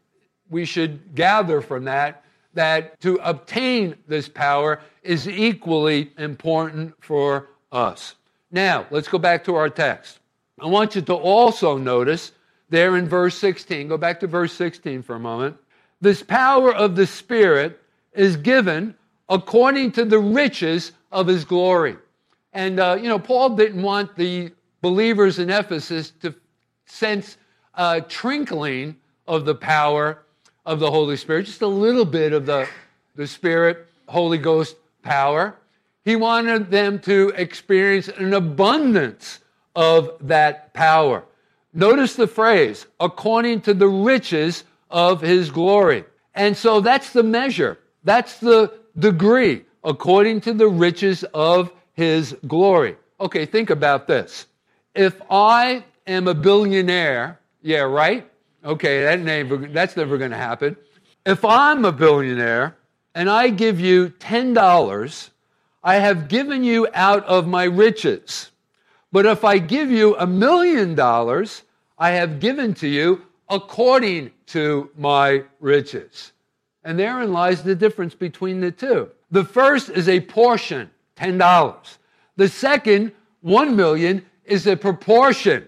we 0.49 0.65
should 0.65 1.15
gather 1.15 1.61
from 1.61 1.85
that 1.85 2.23
that 2.53 2.99
to 3.01 3.15
obtain 3.23 3.95
this 4.07 4.27
power 4.27 4.81
is 5.03 5.27
equally 5.27 6.11
important 6.17 6.93
for 6.99 7.49
us. 7.71 8.15
Now, 8.51 8.87
let's 8.89 9.07
go 9.07 9.19
back 9.19 9.43
to 9.45 9.55
our 9.55 9.69
text. 9.69 10.19
I 10.59 10.65
want 10.65 10.95
you 10.95 11.01
to 11.03 11.13
also 11.13 11.77
notice 11.77 12.31
there 12.69 12.97
in 12.97 13.07
verse 13.07 13.37
16, 13.37 13.87
go 13.87 13.97
back 13.97 14.19
to 14.21 14.27
verse 14.27 14.53
16 14.53 15.03
for 15.03 15.15
a 15.15 15.19
moment. 15.19 15.55
This 16.01 16.23
power 16.23 16.73
of 16.73 16.95
the 16.95 17.07
Spirit 17.07 17.79
is 18.13 18.35
given 18.35 18.95
according 19.29 19.91
to 19.93 20.05
the 20.05 20.19
riches 20.19 20.91
of 21.11 21.27
his 21.27 21.45
glory. 21.45 21.95
And, 22.53 22.79
uh, 22.79 22.97
you 22.99 23.09
know, 23.09 23.19
Paul 23.19 23.55
didn't 23.55 23.81
want 23.81 24.15
the 24.15 24.51
believers 24.81 25.39
in 25.39 25.49
Ephesus 25.49 26.11
to 26.21 26.33
sense 26.85 27.37
a 27.73 28.01
trinkling 28.01 28.95
of 29.27 29.45
the 29.45 29.55
power 29.55 30.23
of 30.65 30.79
the 30.79 30.89
Holy 30.89 31.17
Spirit, 31.17 31.45
just 31.45 31.61
a 31.61 31.67
little 31.67 32.05
bit 32.05 32.33
of 32.33 32.45
the, 32.45 32.67
the 33.15 33.27
Spirit, 33.27 33.87
Holy 34.07 34.37
Ghost 34.37 34.75
power. 35.03 35.55
He 36.03 36.15
wanted 36.15 36.71
them 36.71 36.99
to 36.99 37.33
experience 37.35 38.07
an 38.07 38.33
abundance 38.33 39.39
of 39.75 40.11
that 40.21 40.73
power. 40.73 41.23
Notice 41.73 42.15
the 42.15 42.27
phrase, 42.27 42.87
according 42.99 43.61
to 43.61 43.73
the 43.73 43.87
riches 43.87 44.63
of 44.89 45.21
his 45.21 45.51
glory. 45.51 46.05
And 46.33 46.55
so 46.55 46.81
that's 46.81 47.11
the 47.11 47.23
measure, 47.23 47.77
that's 48.03 48.39
the 48.39 48.73
degree, 48.99 49.63
according 49.83 50.41
to 50.41 50.53
the 50.53 50.67
riches 50.67 51.23
of 51.33 51.71
his 51.93 52.35
glory. 52.47 52.95
Okay, 53.19 53.45
think 53.45 53.69
about 53.69 54.07
this. 54.07 54.47
If 54.95 55.21
I 55.29 55.83
am 56.05 56.27
a 56.27 56.33
billionaire, 56.33 57.39
yeah, 57.61 57.79
right? 57.79 58.29
Okay, 58.63 59.03
that 59.03 59.19
name, 59.19 59.71
that's 59.73 59.95
never 59.95 60.17
going 60.17 60.31
to 60.31 60.37
happen. 60.37 60.75
If 61.25 61.43
I'm 61.43 61.85
a 61.85 61.91
billionaire 61.91 62.77
and 63.15 63.29
I 63.29 63.49
give 63.49 63.79
you 63.79 64.09
$10, 64.19 65.29
I 65.83 65.95
have 65.95 66.27
given 66.27 66.63
you 66.63 66.87
out 66.93 67.23
of 67.25 67.47
my 67.47 67.63
riches. 67.63 68.51
But 69.11 69.25
if 69.25 69.43
I 69.43 69.57
give 69.57 69.89
you 69.89 70.15
a 70.17 70.27
million 70.27 70.95
dollars, 70.95 71.63
I 71.97 72.11
have 72.11 72.39
given 72.39 72.73
to 72.75 72.87
you 72.87 73.23
according 73.49 74.31
to 74.47 74.89
my 74.97 75.43
riches. 75.59 76.33
And 76.87 76.97
therein 76.97 77.33
lies 77.33 77.63
the 77.63 77.75
difference 77.75 78.15
between 78.15 78.61
the 78.61 78.71
two. 78.71 79.09
The 79.29 79.43
first 79.43 79.89
is 79.89 80.07
a 80.07 80.21
portion, 80.21 80.89
$10. 81.17 81.97
The 82.37 82.47
second, 82.47 83.11
1 83.41 83.75
million, 83.75 84.25
is 84.45 84.67
a 84.67 84.77
proportion. 84.77 85.67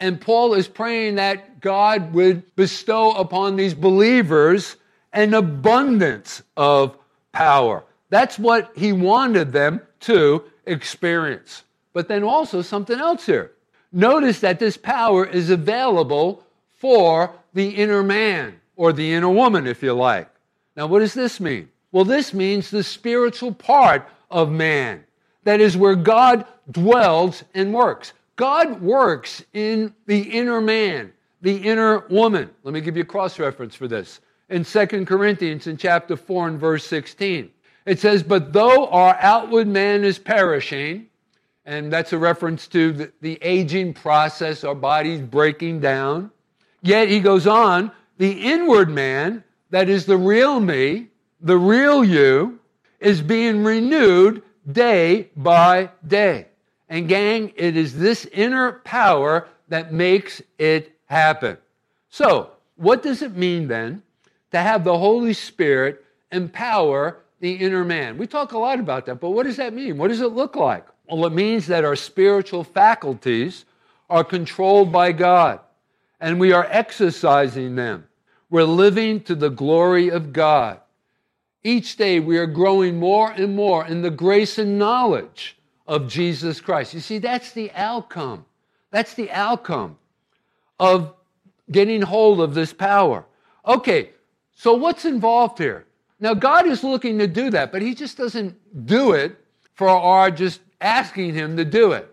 And 0.00 0.20
Paul 0.20 0.54
is 0.54 0.66
praying 0.66 1.14
that 1.14 1.60
God 1.60 2.12
would 2.14 2.56
bestow 2.56 3.12
upon 3.12 3.54
these 3.54 3.74
believers 3.74 4.74
an 5.12 5.34
abundance 5.34 6.42
of 6.56 6.98
power. 7.30 7.84
That's 8.10 8.36
what 8.36 8.72
he 8.74 8.92
wanted 8.92 9.52
them 9.52 9.82
to 10.00 10.42
experience. 10.66 11.62
But 11.92 12.08
then 12.08 12.24
also 12.24 12.60
something 12.60 12.98
else 12.98 13.24
here. 13.24 13.52
Notice 13.92 14.40
that 14.40 14.58
this 14.58 14.76
power 14.76 15.24
is 15.24 15.50
available 15.50 16.44
for 16.80 17.30
the 17.52 17.68
inner 17.68 18.02
man 18.02 18.58
or 18.76 18.92
the 18.92 19.12
inner 19.12 19.28
woman, 19.28 19.66
if 19.66 19.82
you 19.82 19.92
like. 19.92 20.28
Now, 20.76 20.86
what 20.86 21.00
does 21.00 21.14
this 21.14 21.40
mean? 21.40 21.68
Well, 21.92 22.04
this 22.04 22.34
means 22.34 22.70
the 22.70 22.82
spiritual 22.82 23.52
part 23.52 24.08
of 24.30 24.50
man. 24.50 25.04
That 25.44 25.60
is 25.60 25.76
where 25.76 25.94
God 25.94 26.46
dwells 26.70 27.44
and 27.54 27.72
works. 27.72 28.12
God 28.36 28.82
works 28.82 29.44
in 29.52 29.94
the 30.06 30.20
inner 30.20 30.60
man, 30.60 31.12
the 31.40 31.56
inner 31.56 32.00
woman. 32.08 32.50
Let 32.64 32.74
me 32.74 32.80
give 32.80 32.96
you 32.96 33.02
a 33.02 33.06
cross 33.06 33.38
reference 33.38 33.74
for 33.74 33.86
this. 33.86 34.20
In 34.48 34.64
2 34.64 34.86
Corinthians, 35.06 35.66
in 35.66 35.76
chapter 35.76 36.16
4 36.16 36.48
and 36.48 36.60
verse 36.60 36.84
16, 36.86 37.50
it 37.86 38.00
says, 38.00 38.22
But 38.22 38.52
though 38.52 38.88
our 38.88 39.16
outward 39.20 39.68
man 39.68 40.04
is 40.04 40.18
perishing, 40.18 41.06
and 41.64 41.92
that's 41.92 42.12
a 42.12 42.18
reference 42.18 42.66
to 42.68 42.92
the, 42.92 43.12
the 43.20 43.38
aging 43.40 43.94
process, 43.94 44.64
our 44.64 44.74
bodies 44.74 45.20
breaking 45.20 45.80
down, 45.80 46.30
yet 46.82 47.08
he 47.08 47.20
goes 47.20 47.46
on, 47.46 47.90
the 48.18 48.32
inward 48.32 48.88
man, 48.90 49.44
that 49.70 49.88
is 49.88 50.06
the 50.06 50.16
real 50.16 50.60
me, 50.60 51.08
the 51.40 51.58
real 51.58 52.04
you, 52.04 52.58
is 53.00 53.20
being 53.20 53.64
renewed 53.64 54.42
day 54.70 55.28
by 55.36 55.90
day. 56.06 56.46
And, 56.88 57.08
gang, 57.08 57.52
it 57.56 57.76
is 57.76 57.98
this 57.98 58.26
inner 58.26 58.72
power 58.84 59.48
that 59.68 59.92
makes 59.92 60.42
it 60.58 60.96
happen. 61.06 61.58
So, 62.08 62.50
what 62.76 63.02
does 63.02 63.22
it 63.22 63.36
mean 63.36 63.68
then 63.68 64.02
to 64.52 64.58
have 64.58 64.84
the 64.84 64.96
Holy 64.96 65.32
Spirit 65.32 66.04
empower 66.30 67.18
the 67.40 67.54
inner 67.54 67.84
man? 67.84 68.18
We 68.18 68.26
talk 68.26 68.52
a 68.52 68.58
lot 68.58 68.78
about 68.78 69.06
that, 69.06 69.16
but 69.16 69.30
what 69.30 69.44
does 69.44 69.56
that 69.56 69.74
mean? 69.74 69.98
What 69.98 70.08
does 70.08 70.20
it 70.20 70.28
look 70.32 70.56
like? 70.56 70.86
Well, 71.08 71.26
it 71.26 71.32
means 71.32 71.66
that 71.66 71.84
our 71.84 71.96
spiritual 71.96 72.64
faculties 72.64 73.64
are 74.08 74.24
controlled 74.24 74.92
by 74.92 75.12
God. 75.12 75.60
And 76.20 76.40
we 76.40 76.52
are 76.52 76.66
exercising 76.70 77.74
them. 77.76 78.06
We're 78.50 78.64
living 78.64 79.20
to 79.22 79.34
the 79.34 79.50
glory 79.50 80.10
of 80.10 80.32
God. 80.32 80.80
Each 81.62 81.96
day 81.96 82.20
we 82.20 82.38
are 82.38 82.46
growing 82.46 82.98
more 82.98 83.30
and 83.30 83.56
more 83.56 83.86
in 83.86 84.02
the 84.02 84.10
grace 84.10 84.58
and 84.58 84.78
knowledge 84.78 85.56
of 85.86 86.08
Jesus 86.08 86.60
Christ. 86.60 86.94
You 86.94 87.00
see, 87.00 87.18
that's 87.18 87.52
the 87.52 87.70
outcome. 87.72 88.44
That's 88.90 89.14
the 89.14 89.30
outcome 89.30 89.98
of 90.78 91.14
getting 91.70 92.02
hold 92.02 92.40
of 92.40 92.54
this 92.54 92.72
power. 92.72 93.24
Okay, 93.66 94.10
so 94.54 94.74
what's 94.74 95.04
involved 95.04 95.58
here? 95.58 95.86
Now, 96.20 96.34
God 96.34 96.66
is 96.66 96.84
looking 96.84 97.18
to 97.18 97.26
do 97.26 97.50
that, 97.50 97.72
but 97.72 97.82
He 97.82 97.94
just 97.94 98.16
doesn't 98.16 98.86
do 98.86 99.12
it 99.12 99.36
for 99.74 99.88
our 99.88 100.30
just 100.30 100.60
asking 100.80 101.34
Him 101.34 101.56
to 101.56 101.64
do 101.64 101.92
it. 101.92 102.08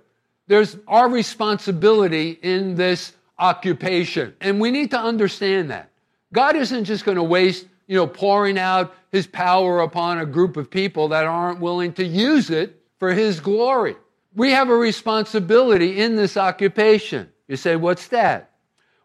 There's 0.48 0.78
our 0.88 1.10
responsibility 1.10 2.40
in 2.42 2.76
this 2.76 3.14
occupation, 3.42 4.36
and 4.40 4.62
we 4.62 4.72
need 4.72 4.92
to 4.92 5.00
understand 5.00 5.72
that. 5.72 5.90
God 6.32 6.56
isn't 6.56 6.86
just 6.86 7.04
going 7.04 7.18
to 7.18 7.24
waste, 7.24 7.66
you 7.88 7.98
know, 7.98 8.08
pouring 8.08 8.58
out 8.58 8.96
His 9.12 9.28
power 9.28 9.82
upon 9.82 10.20
a 10.20 10.26
group 10.26 10.56
of 10.56 10.70
people 10.70 11.10
that 11.10 11.26
aren't 11.26 11.60
willing 11.60 11.92
to 11.94 12.06
use 12.06 12.50
it 12.50 12.82
for 13.00 13.12
His 13.12 13.40
glory. 13.40 13.96
We 14.36 14.52
have 14.52 14.70
a 14.70 14.76
responsibility 14.76 16.00
in 16.00 16.16
this 16.16 16.38
occupation. 16.38 17.30
You 17.48 17.58
say, 17.58 17.76
what's 17.76 18.08
that? 18.10 18.52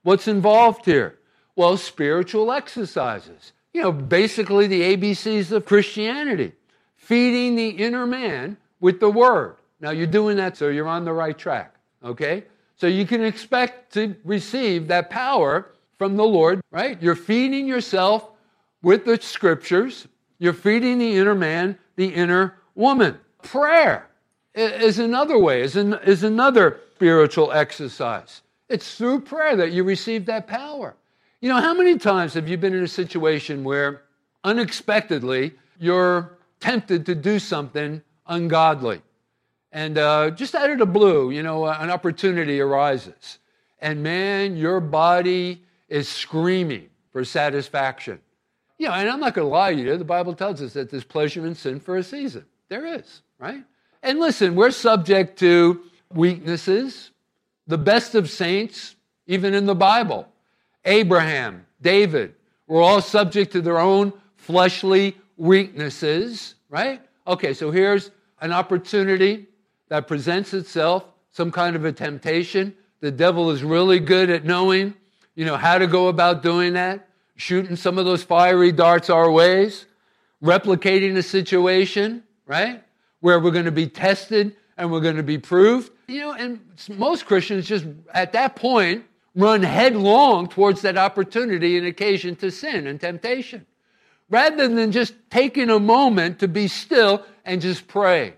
What's 0.03 0.29
involved 0.29 0.85
here? 0.85 1.19
Well, 1.57 1.77
spiritual 1.79 2.53
exercises. 2.53 3.53
You 3.73 3.83
know, 3.83 3.93
basically 3.93 4.69
the 4.69 4.97
ABCs 4.97 5.51
of 5.51 5.65
Christianity. 5.65 6.53
Feeding 6.95 7.57
the 7.57 7.71
inner 7.71 8.07
man 8.07 8.57
with 8.79 9.01
the 9.01 9.11
word. 9.11 9.57
Now 9.81 9.91
you're 9.91 10.07
doing 10.07 10.37
that, 10.37 10.57
so 10.57 10.69
you're 10.69 10.87
on 10.87 11.05
the 11.05 11.13
right 11.13 11.37
track. 11.37 11.75
Okay? 12.05 12.45
So 12.77 12.87
you 12.87 13.07
can 13.07 13.25
expect 13.25 13.95
to 13.95 14.15
receive 14.25 14.89
that 14.89 15.09
power 15.11 15.71
from 15.99 16.17
the 16.17 16.25
Lord, 16.25 16.61
right? 16.71 17.01
You're 17.03 17.17
feeding 17.17 17.67
yourself 17.67 18.29
with 18.83 19.05
the 19.05 19.21
scriptures. 19.21 20.07
You're 20.39 20.53
feeding 20.53 20.99
the 20.99 21.17
inner 21.17 21.35
man, 21.35 21.79
the 21.97 22.09
inner 22.09 22.59
woman. 22.75 23.19
Prayer 23.43 24.09
is 24.55 24.99
another 24.99 25.39
way, 25.39 25.63
is, 25.63 25.77
an, 25.77 25.95
is 26.05 26.23
another 26.23 26.81
spiritual 26.95 27.53
exercise. 27.53 28.43
It's 28.69 28.97
through 28.97 29.21
prayer 29.21 29.57
that 29.57 29.73
you 29.73 29.85
receive 29.85 30.27
that 30.27 30.47
power. 30.47 30.95
You 31.41 31.49
know, 31.49 31.61
how 31.61 31.75
many 31.75 31.99
times 31.99 32.35
have 32.35 32.49
you 32.49 32.57
been 32.57 32.75
in 32.75 32.83
a 32.83 32.89
situation 32.89 33.65
where 33.65 34.03
unexpectedly 34.45 35.53
you're 35.79 36.39
tempted 36.61 37.07
to 37.07 37.15
do 37.15 37.39
something 37.39 38.03
ungodly? 38.27 39.01
And 39.77 39.99
uh, 39.99 40.31
just 40.31 40.55
out 40.55 40.71
of 40.71 40.79
the 40.79 40.87
blue, 40.87 41.31
you 41.31 41.43
know, 41.43 41.67
an 41.67 41.91
opportunity 41.91 42.61
arises. 42.61 43.39
And 43.79 44.03
man, 44.03 44.57
your 44.57 44.81
body 44.81 45.65
is 45.91 46.09
screaming 46.09 46.89
for 47.13 47.27
satisfaction. 47.27 48.19
You 48.79 48.89
know, 48.89 48.95
and 48.95 49.07
I'm 49.07 49.21
not 49.21 49.35
going 49.35 49.45
to 49.45 49.53
lie 49.53 49.75
to 49.75 49.79
you, 49.79 49.99
the 49.99 50.03
Bible 50.03 50.33
tells 50.33 50.63
us 50.63 50.73
that 50.73 50.89
there's 50.89 51.05
pleasure 51.05 51.45
in 51.45 51.55
sin 51.55 51.79
for 51.79 51.99
a 51.99 52.03
season. 52.03 52.47
There 52.71 52.87
is, 52.87 53.21
right? 53.39 53.63
And 54.03 54.19
listen, 54.19 54.55
we're 54.55 54.71
subject 54.71 55.39
to 55.41 55.83
weaknesses, 56.11 57.11
the 57.67 57.77
best 57.77 58.15
of 58.15 58.31
saints, 58.31 58.97
even 59.27 59.53
in 59.53 59.67
the 59.67 59.75
Bible. 59.75 60.27
Abraham, 60.87 61.67
David, 61.83 62.35
were 62.67 62.81
all 62.81 63.03
subject 63.03 63.53
to 63.53 63.61
their 63.61 63.79
own 63.79 64.15
fleshly 64.37 65.19
weaknesses, 65.37 66.55
right? 66.71 67.03
Okay, 67.27 67.53
so 67.53 67.71
here's 67.71 68.11
an 68.41 68.53
opportunity 68.53 69.49
that 69.89 70.09
presents 70.09 70.53
itself, 70.55 71.05
some 71.33 71.51
kind 71.51 71.77
of 71.77 71.85
a 71.85 71.93
temptation. 71.93 72.75
The 73.01 73.11
devil 73.11 73.51
is 73.51 73.63
really 73.63 74.01
good 74.01 74.31
at 74.31 74.45
knowing, 74.45 74.95
you 75.35 75.45
know, 75.45 75.57
how 75.57 75.79
to 75.79 75.87
go 75.87 76.09
about 76.09 76.43
doing 76.43 76.73
that, 76.73 77.09
shooting 77.37 77.77
some 77.77 77.99
of 77.99 78.05
those 78.05 78.23
fiery 78.23 78.73
darts 78.73 79.11
our 79.11 79.31
ways, 79.31 79.87
replicating 80.43 81.17
a 81.17 81.23
situation, 81.23 82.23
right? 82.47 82.83
Where 83.21 83.39
we're 83.39 83.51
going 83.51 83.67
to 83.67 83.73
be 83.73 83.87
tested 83.87 84.57
and 84.77 84.91
we're 84.91 85.01
going 85.01 85.17
to 85.17 85.23
be 85.23 85.39
proved. 85.39 85.91
You 86.09 86.21
know, 86.21 86.33
and 86.33 86.61
most 86.91 87.27
Christians 87.27 87.67
just 87.67 87.85
at 88.15 88.33
that 88.33 88.57
point 88.57 89.05
run 89.35 89.63
headlong 89.63 90.49
towards 90.49 90.83
that 90.83 90.97
opportunity 90.97 91.77
and 91.77 91.87
occasion 91.87 92.37
to 92.37 92.51
sin 92.51 92.87
and 92.87 93.01
temptation, 93.01 93.67
rather 94.31 94.69
than 94.69 94.93
just 94.93 95.15
taking 95.31 95.69
a 95.69 95.79
moment 95.79 96.39
to 96.39 96.49
be 96.49 96.69
still 96.69 97.25
and 97.45 97.61
just 97.61 97.87
pray. 97.87 98.35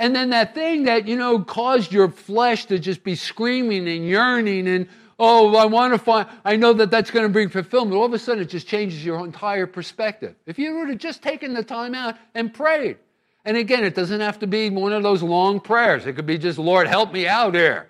And 0.00 0.16
then 0.16 0.30
that 0.30 0.54
thing 0.54 0.84
that, 0.84 1.06
you 1.06 1.14
know, 1.14 1.40
caused 1.40 1.92
your 1.92 2.08
flesh 2.08 2.64
to 2.66 2.78
just 2.78 3.04
be 3.04 3.14
screaming 3.14 3.86
and 3.86 4.02
yearning 4.02 4.66
and, 4.66 4.88
oh, 5.18 5.54
I 5.54 5.66
want 5.66 5.92
to 5.92 5.98
find, 5.98 6.26
I 6.42 6.56
know 6.56 6.72
that 6.72 6.90
that's 6.90 7.10
going 7.10 7.26
to 7.26 7.28
bring 7.28 7.50
fulfillment. 7.50 7.94
All 7.94 8.06
of 8.06 8.14
a 8.14 8.18
sudden, 8.18 8.42
it 8.42 8.48
just 8.48 8.66
changes 8.66 9.04
your 9.04 9.22
entire 9.22 9.66
perspective. 9.66 10.36
If 10.46 10.58
you 10.58 10.78
would 10.78 10.88
have 10.88 10.96
just 10.96 11.22
taken 11.22 11.52
the 11.52 11.62
time 11.62 11.94
out 11.94 12.16
and 12.34 12.52
prayed, 12.52 12.96
and 13.44 13.58
again, 13.58 13.84
it 13.84 13.94
doesn't 13.94 14.20
have 14.20 14.38
to 14.38 14.46
be 14.46 14.70
one 14.70 14.94
of 14.94 15.02
those 15.02 15.22
long 15.22 15.60
prayers. 15.60 16.06
It 16.06 16.14
could 16.14 16.24
be 16.24 16.38
just, 16.38 16.58
Lord, 16.58 16.86
help 16.86 17.12
me 17.12 17.28
out 17.28 17.54
here. 17.54 17.86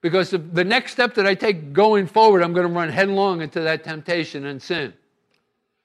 Because 0.00 0.30
the 0.32 0.64
next 0.64 0.90
step 0.90 1.14
that 1.14 1.24
I 1.24 1.36
take 1.36 1.72
going 1.72 2.08
forward, 2.08 2.42
I'm 2.42 2.52
going 2.52 2.66
to 2.66 2.72
run 2.72 2.88
headlong 2.88 3.42
into 3.42 3.60
that 3.60 3.84
temptation 3.84 4.44
and 4.46 4.60
sin. 4.60 4.92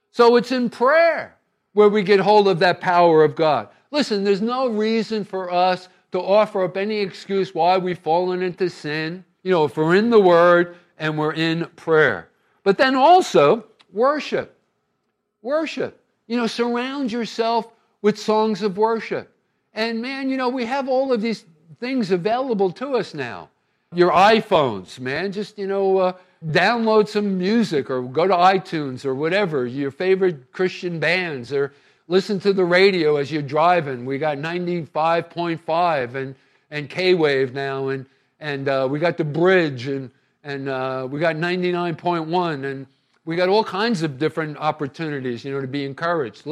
So 0.10 0.36
it's 0.36 0.52
in 0.52 0.72
prayer 0.72 1.38
where 1.74 1.90
we 1.90 2.02
get 2.02 2.20
hold 2.20 2.48
of 2.48 2.58
that 2.60 2.82
power 2.82 3.24
of 3.24 3.36
God. 3.36 3.70
Listen, 3.92 4.24
there's 4.24 4.42
no 4.42 4.68
reason 4.68 5.24
for 5.24 5.52
us 5.52 5.90
to 6.12 6.20
offer 6.20 6.64
up 6.64 6.78
any 6.78 7.00
excuse 7.00 7.54
why 7.54 7.78
we've 7.78 8.00
fallen 8.00 8.42
into 8.42 8.70
sin. 8.70 9.24
You 9.44 9.52
know, 9.52 9.66
if 9.66 9.78
we're 9.78 9.96
in 9.96 10.10
the 10.10 10.20
Word 10.20 10.76
and 10.98 11.18
we're 11.18 11.34
in 11.34 11.66
prayer. 11.76 12.30
But 12.64 12.78
then 12.78 12.96
also, 12.96 13.66
worship. 13.92 14.58
Worship. 15.42 16.02
You 16.28 16.38
know, 16.38 16.48
surround 16.48 17.12
yourself 17.12 17.72
with 18.02 18.20
songs 18.20 18.62
of 18.62 18.78
worship. 18.78 19.34
And 19.74 20.02
man, 20.02 20.30
you 20.30 20.38
know, 20.38 20.50
we 20.50 20.66
have 20.66 20.88
all 20.88 21.12
of 21.12 21.22
these 21.22 21.46
things 21.80 22.12
available 22.12 22.72
to 22.74 22.96
us 22.96 23.14
now. 23.14 23.50
Your 23.94 24.12
iPhones, 24.12 25.00
man, 25.00 25.32
just, 25.32 25.58
you 25.58 25.66
know, 25.66 25.98
uh, 25.98 26.14
download 26.46 27.08
some 27.08 27.38
music 27.38 27.90
or 27.90 28.04
go 28.04 28.28
to 28.28 28.34
iTunes 28.34 29.04
or 29.04 29.16
whatever, 29.16 29.66
your 29.66 29.90
favorite 29.90 30.52
Christian 30.52 31.00
bands, 31.00 31.52
or 31.52 31.74
listen 32.10 32.40
to 32.42 32.52
the 32.52 32.66
radio 32.66 33.16
as 33.16 33.32
you're 33.32 33.42
driving. 33.42 34.04
We 34.06 34.18
got 34.18 34.38
95.5 34.40 36.16
and, 36.16 36.36
and 36.70 36.90
K 36.90 37.14
Wave 37.14 37.54
now, 37.54 37.88
and, 37.90 38.06
and 38.40 38.68
uh, 38.68 38.88
we 38.90 39.00
got 39.00 39.16
the 39.16 39.24
bridge, 39.24 39.88
and, 39.88 40.12
and 40.44 40.68
uh, 40.68 41.08
we 41.10 41.20
got 41.20 41.38
99.1, 41.38 42.66
and 42.66 42.88
we 43.26 43.36
got 43.36 43.48
all 43.48 43.64
kinds 43.64 44.02
of 44.02 44.18
different 44.18 44.58
opportunities, 44.58 45.46
you 45.46 45.54
know, 45.54 45.62
to 45.62 45.68
be 45.68 45.86
encouraged. 45.86 46.46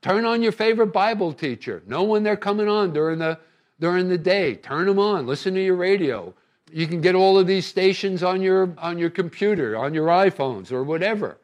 Turn 0.00 0.24
on 0.24 0.42
your 0.42 0.50
favorite 0.50 0.88
Bible 0.88 1.32
teacher. 1.32 1.82
Know 1.86 2.02
when 2.02 2.22
they're 2.24 2.36
coming 2.36 2.68
on 2.68 2.92
during 2.92 3.18
the, 3.18 3.38
during 3.78 4.08
the 4.08 4.18
day. 4.18 4.54
Turn 4.56 4.86
them 4.86 4.98
on. 4.98 5.26
Listen 5.26 5.54
to 5.54 5.62
your 5.62 5.76
radio. 5.76 6.34
You 6.72 6.86
can 6.86 7.02
get 7.02 7.14
all 7.14 7.38
of 7.38 7.46
these 7.46 7.66
stations 7.66 8.22
on 8.22 8.40
your, 8.40 8.74
on 8.78 8.98
your 8.98 9.10
computer, 9.10 9.76
on 9.76 9.92
your 9.92 10.06
iPhones, 10.06 10.72
or 10.72 10.82
whatever. 10.82 11.36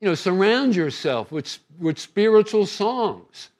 You 0.00 0.08
know, 0.08 0.14
surround 0.14 0.74
yourself 0.74 1.30
with, 1.30 1.58
with 1.78 1.98
spiritual 1.98 2.66
songs. 2.66 3.50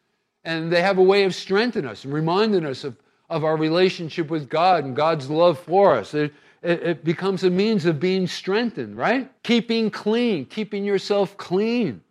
And 0.45 0.73
they 0.73 0.81
have 0.81 0.99
a 0.99 1.03
way 1.03 1.25
of 1.25 1.35
strengthening 1.35 1.91
us 1.91 2.05
and 2.05 2.15
reminding 2.15 2.65
us 2.65 2.85
of, 2.85 2.97
of 3.29 3.45
our 3.45 3.57
relationship 3.57 4.31
with 4.31 4.49
God 4.49 4.85
and 4.85 4.97
God's 4.97 5.29
love 5.29 5.59
for 5.59 5.95
us. 5.95 6.15
It, 6.15 6.33
it, 6.63 6.83
it 6.83 7.05
becomes 7.05 7.45
a 7.45 7.51
means 7.51 7.85
of 7.85 8.01
being 8.01 8.27
strengthened, 8.27 8.97
right? 8.97 9.31
Keeping 9.43 9.91
clean, 9.91 10.47
keeping 10.47 10.85
yourself 10.85 11.37
clean, 11.37 12.03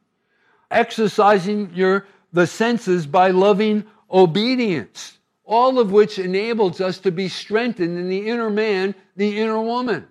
exercising 0.69 1.71
your 1.73 2.05
the 2.31 2.45
senses 2.45 3.07
by 3.07 3.31
loving 3.31 3.85
obedience, 4.11 5.17
all 5.43 5.79
of 5.79 5.91
which 5.91 6.19
enables 6.19 6.79
us 6.79 6.99
to 6.99 7.11
be 7.11 7.27
strengthened 7.27 7.97
in 7.97 8.07
the 8.09 8.27
inner 8.27 8.49
man, 8.49 8.93
the 9.15 9.39
inner 9.39 9.59
woman. 9.59 10.07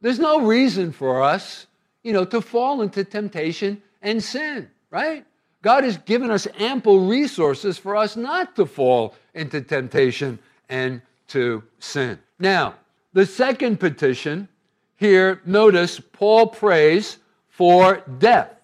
There's 0.00 0.18
no 0.18 0.42
reason 0.42 0.92
for 0.92 1.22
us, 1.22 1.66
you 2.06 2.12
know, 2.12 2.24
to 2.24 2.40
fall 2.40 2.82
into 2.82 3.02
temptation 3.04 3.82
and 4.00 4.22
sin, 4.22 4.70
right? 4.90 5.24
God 5.62 5.84
has 5.84 5.96
given 5.98 6.30
us 6.30 6.46
ample 6.58 7.00
resources 7.00 7.78
for 7.78 7.96
us 7.96 8.16
not 8.16 8.54
to 8.56 8.66
fall 8.66 9.14
into 9.34 9.60
temptation 9.60 10.38
and 10.68 11.02
to 11.28 11.64
sin. 11.78 12.18
Now, 12.38 12.74
the 13.12 13.26
second 13.26 13.80
petition 13.80 14.48
here, 14.96 15.40
notice 15.44 15.98
Paul 16.00 16.46
prays 16.46 17.18
for 17.48 18.02
death 18.18 18.56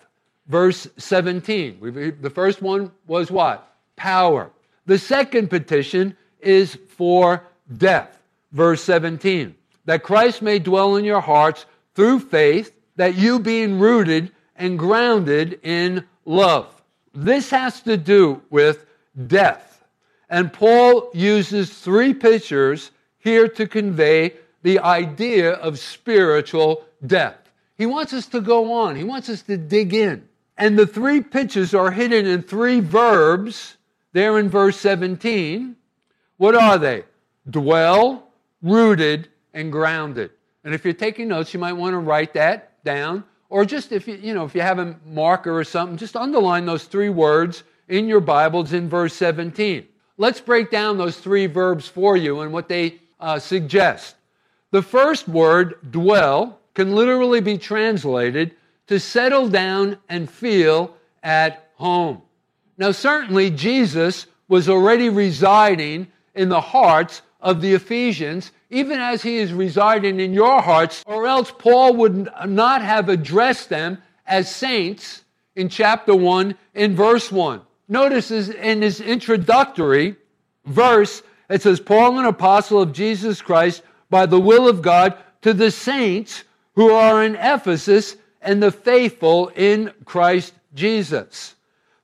verse 0.46 0.86
17. 0.98 2.16
The 2.20 2.30
first 2.30 2.62
one 2.62 2.92
was 3.06 3.30
what? 3.30 3.74
Power. 3.96 4.50
The 4.86 4.98
second 4.98 5.48
petition 5.48 6.16
is 6.40 6.76
for 6.96 7.42
death, 7.78 8.20
verse 8.52 8.82
17. 8.82 9.54
That 9.84 10.02
Christ 10.02 10.42
may 10.42 10.58
dwell 10.58 10.96
in 10.96 11.04
your 11.04 11.20
hearts 11.20 11.66
through 11.94 12.20
faith, 12.20 12.72
that 12.96 13.14
you 13.14 13.38
being 13.38 13.78
rooted 13.78 14.32
and 14.56 14.78
grounded 14.78 15.60
in 15.62 16.04
love. 16.24 16.82
This 17.14 17.50
has 17.50 17.80
to 17.82 17.96
do 17.96 18.42
with 18.50 18.86
death. 19.26 19.84
And 20.30 20.52
Paul 20.52 21.10
uses 21.12 21.70
three 21.70 22.14
pictures 22.14 22.90
here 23.18 23.48
to 23.48 23.66
convey 23.66 24.34
the 24.62 24.78
idea 24.78 25.52
of 25.52 25.78
spiritual 25.78 26.84
death. 27.06 27.36
He 27.76 27.86
wants 27.86 28.12
us 28.12 28.26
to 28.26 28.40
go 28.40 28.72
on, 28.72 28.96
He 28.96 29.04
wants 29.04 29.28
us 29.28 29.42
to 29.42 29.56
dig 29.56 29.92
in. 29.94 30.28
And 30.56 30.78
the 30.78 30.86
three 30.86 31.20
pictures 31.20 31.74
are 31.74 31.90
hidden 31.90 32.26
in 32.26 32.42
three 32.42 32.80
verbs 32.80 33.76
there 34.12 34.38
in 34.38 34.48
verse 34.48 34.78
17. 34.78 35.76
What 36.36 36.54
are 36.54 36.78
they? 36.78 37.04
Dwell, 37.48 38.28
rooted, 38.62 39.28
and 39.54 39.72
grounded. 39.72 40.30
And 40.64 40.74
if 40.74 40.84
you're 40.84 40.94
taking 40.94 41.28
notes, 41.28 41.52
you 41.52 41.60
might 41.60 41.72
want 41.72 41.94
to 41.94 41.98
write 41.98 42.34
that 42.34 42.71
down. 42.84 43.24
Or 43.48 43.64
just 43.64 43.92
if 43.92 44.08
you, 44.08 44.14
you 44.14 44.34
know, 44.34 44.44
if 44.44 44.54
you 44.54 44.62
have 44.62 44.78
a 44.78 44.96
marker 45.06 45.56
or 45.56 45.64
something, 45.64 45.96
just 45.96 46.16
underline 46.16 46.64
those 46.64 46.84
three 46.84 47.10
words 47.10 47.64
in 47.88 48.08
your 48.08 48.20
Bibles 48.20 48.72
in 48.72 48.88
verse 48.88 49.14
17. 49.14 49.86
Let's 50.16 50.40
break 50.40 50.70
down 50.70 50.98
those 50.98 51.18
three 51.18 51.46
verbs 51.46 51.88
for 51.88 52.16
you 52.16 52.40
and 52.40 52.52
what 52.52 52.68
they 52.68 53.00
uh, 53.20 53.38
suggest. 53.38 54.16
The 54.70 54.82
first 54.82 55.28
word, 55.28 55.74
dwell, 55.90 56.58
can 56.74 56.94
literally 56.94 57.40
be 57.40 57.58
translated 57.58 58.54
to 58.86 58.98
settle 58.98 59.48
down 59.48 59.98
and 60.08 60.30
feel 60.30 60.96
at 61.22 61.70
home. 61.74 62.22
Now, 62.78 62.92
certainly, 62.92 63.50
Jesus 63.50 64.26
was 64.48 64.68
already 64.68 65.08
residing 65.08 66.08
in 66.34 66.48
the 66.48 66.60
hearts 66.60 67.22
of 67.40 67.60
the 67.60 67.74
Ephesians, 67.74 68.52
even 68.72 68.98
as 68.98 69.22
he 69.22 69.36
is 69.36 69.52
residing 69.52 70.18
in 70.18 70.32
your 70.32 70.62
hearts, 70.62 71.04
or 71.06 71.26
else 71.26 71.52
Paul 71.56 71.94
would 71.96 72.30
not 72.46 72.80
have 72.80 73.10
addressed 73.10 73.68
them 73.68 73.98
as 74.26 74.52
saints 74.52 75.24
in 75.54 75.68
chapter 75.68 76.14
1 76.14 76.54
in 76.74 76.96
verse 76.96 77.30
1. 77.30 77.60
Notice 77.86 78.30
in 78.30 78.80
his 78.80 79.02
introductory 79.02 80.16
verse, 80.64 81.22
it 81.50 81.60
says, 81.60 81.80
Paul, 81.80 82.18
an 82.18 82.24
apostle 82.24 82.80
of 82.80 82.94
Jesus 82.94 83.42
Christ, 83.42 83.82
by 84.08 84.24
the 84.24 84.40
will 84.40 84.66
of 84.66 84.80
God, 84.80 85.18
to 85.42 85.52
the 85.52 85.70
saints 85.70 86.44
who 86.74 86.92
are 86.92 87.22
in 87.22 87.36
Ephesus 87.36 88.16
and 88.40 88.62
the 88.62 88.72
faithful 88.72 89.48
in 89.48 89.92
Christ 90.06 90.54
Jesus. 90.72 91.56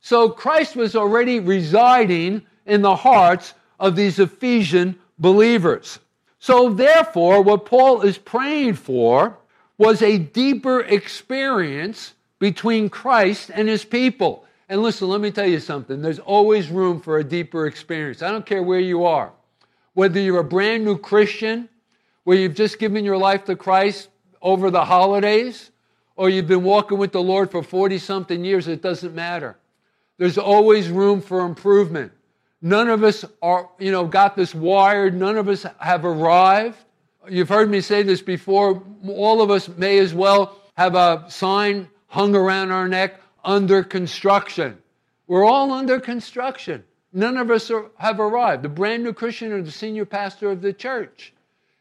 So 0.03 0.29
Christ 0.29 0.77
was 0.77 0.95
already 0.95 1.41
residing 1.41 2.43
in 2.67 2.83
the 2.83 2.97
hearts 2.97 3.55
of 3.81 3.97
these 3.97 4.19
Ephesian 4.19 4.99
believers. 5.19 5.99
So, 6.39 6.71
therefore, 6.71 7.43
what 7.43 7.67
Paul 7.67 8.03
is 8.03 8.17
praying 8.17 8.75
for 8.75 9.37
was 9.77 10.03
a 10.03 10.19
deeper 10.19 10.81
experience 10.81 12.15
between 12.39 12.89
Christ 12.89 13.51
and 13.53 13.69
his 13.69 13.85
people. 13.85 14.45
And 14.69 14.83
listen, 14.83 15.09
let 15.09 15.21
me 15.21 15.31
tell 15.31 15.47
you 15.47 15.61
something. 15.61 16.03
There's 16.03 16.19
always 16.19 16.69
room 16.69 17.01
for 17.01 17.19
a 17.19 17.25
deeper 17.25 17.67
experience. 17.67 18.23
I 18.23 18.31
don't 18.31 18.47
care 18.47 18.63
where 18.63 18.81
you 18.81 19.05
are. 19.07 19.33
Whether 19.95 20.21
you're 20.21 20.41
a 20.41 20.45
brand 20.45 20.85
new 20.85 20.99
Christian, 20.99 21.69
where 22.25 22.37
you've 22.37 22.55
just 22.55 22.79
given 22.79 23.05
your 23.05 23.17
life 23.17 23.45
to 23.47 23.57
Christ 23.57 24.09
over 24.43 24.71
the 24.71 24.85
holidays, 24.85 25.71
or 26.17 26.29
you've 26.29 26.47
been 26.47 26.65
walking 26.65 26.99
with 26.99 27.13
the 27.13 27.23
Lord 27.23 27.51
for 27.51 27.63
40 27.63 27.99
something 27.99 28.45
years, 28.45 28.69
it 28.69 28.83
doesn't 28.83 29.15
matter. 29.15 29.57
There's 30.19 30.37
always 30.37 30.89
room 30.89 31.21
for 31.21 31.41
improvement. 31.41 32.13
None 32.61 32.89
of 32.89 33.05
us 33.05 33.25
are, 33.41 33.71
you 33.79 33.93
know, 33.93 34.07
got 34.07 34.37
this 34.37 34.55
wired. 34.55 35.15
None 35.15 35.37
of 35.37 35.49
us 35.49 35.65
have 35.79 36.05
arrived. 36.05 36.79
You've 37.29 37.49
heard 37.49 37.71
me 37.71 37.81
say 37.81 38.03
this 38.03 38.21
before. 38.21 38.83
All 39.07 39.43
of 39.43 39.51
us 39.51 39.69
may 39.69 39.99
as 39.99 40.13
well 40.13 40.61
have 40.77 40.95
a 40.95 41.25
sign 41.29 41.89
hung 42.09 42.35
around 42.35 42.71
our 42.71 42.89
neck 42.89 43.21
under 43.45 43.83
construction. 43.83 44.79
We're 45.27 45.45
all 45.45 45.73
under 45.73 46.01
construction. 46.01 46.85
None 47.13 47.37
of 47.37 47.51
us 47.51 47.71
are, 47.71 47.91
have 47.99 48.19
arrived. 48.19 48.63
The 48.63 48.69
brand 48.69 49.05
new 49.05 49.13
Christian 49.13 49.53
or 49.53 49.63
the 49.63 49.71
senior 49.71 50.05
pastor 50.05 50.51
of 50.51 50.61
the 50.61 50.73
church. 50.73 51.33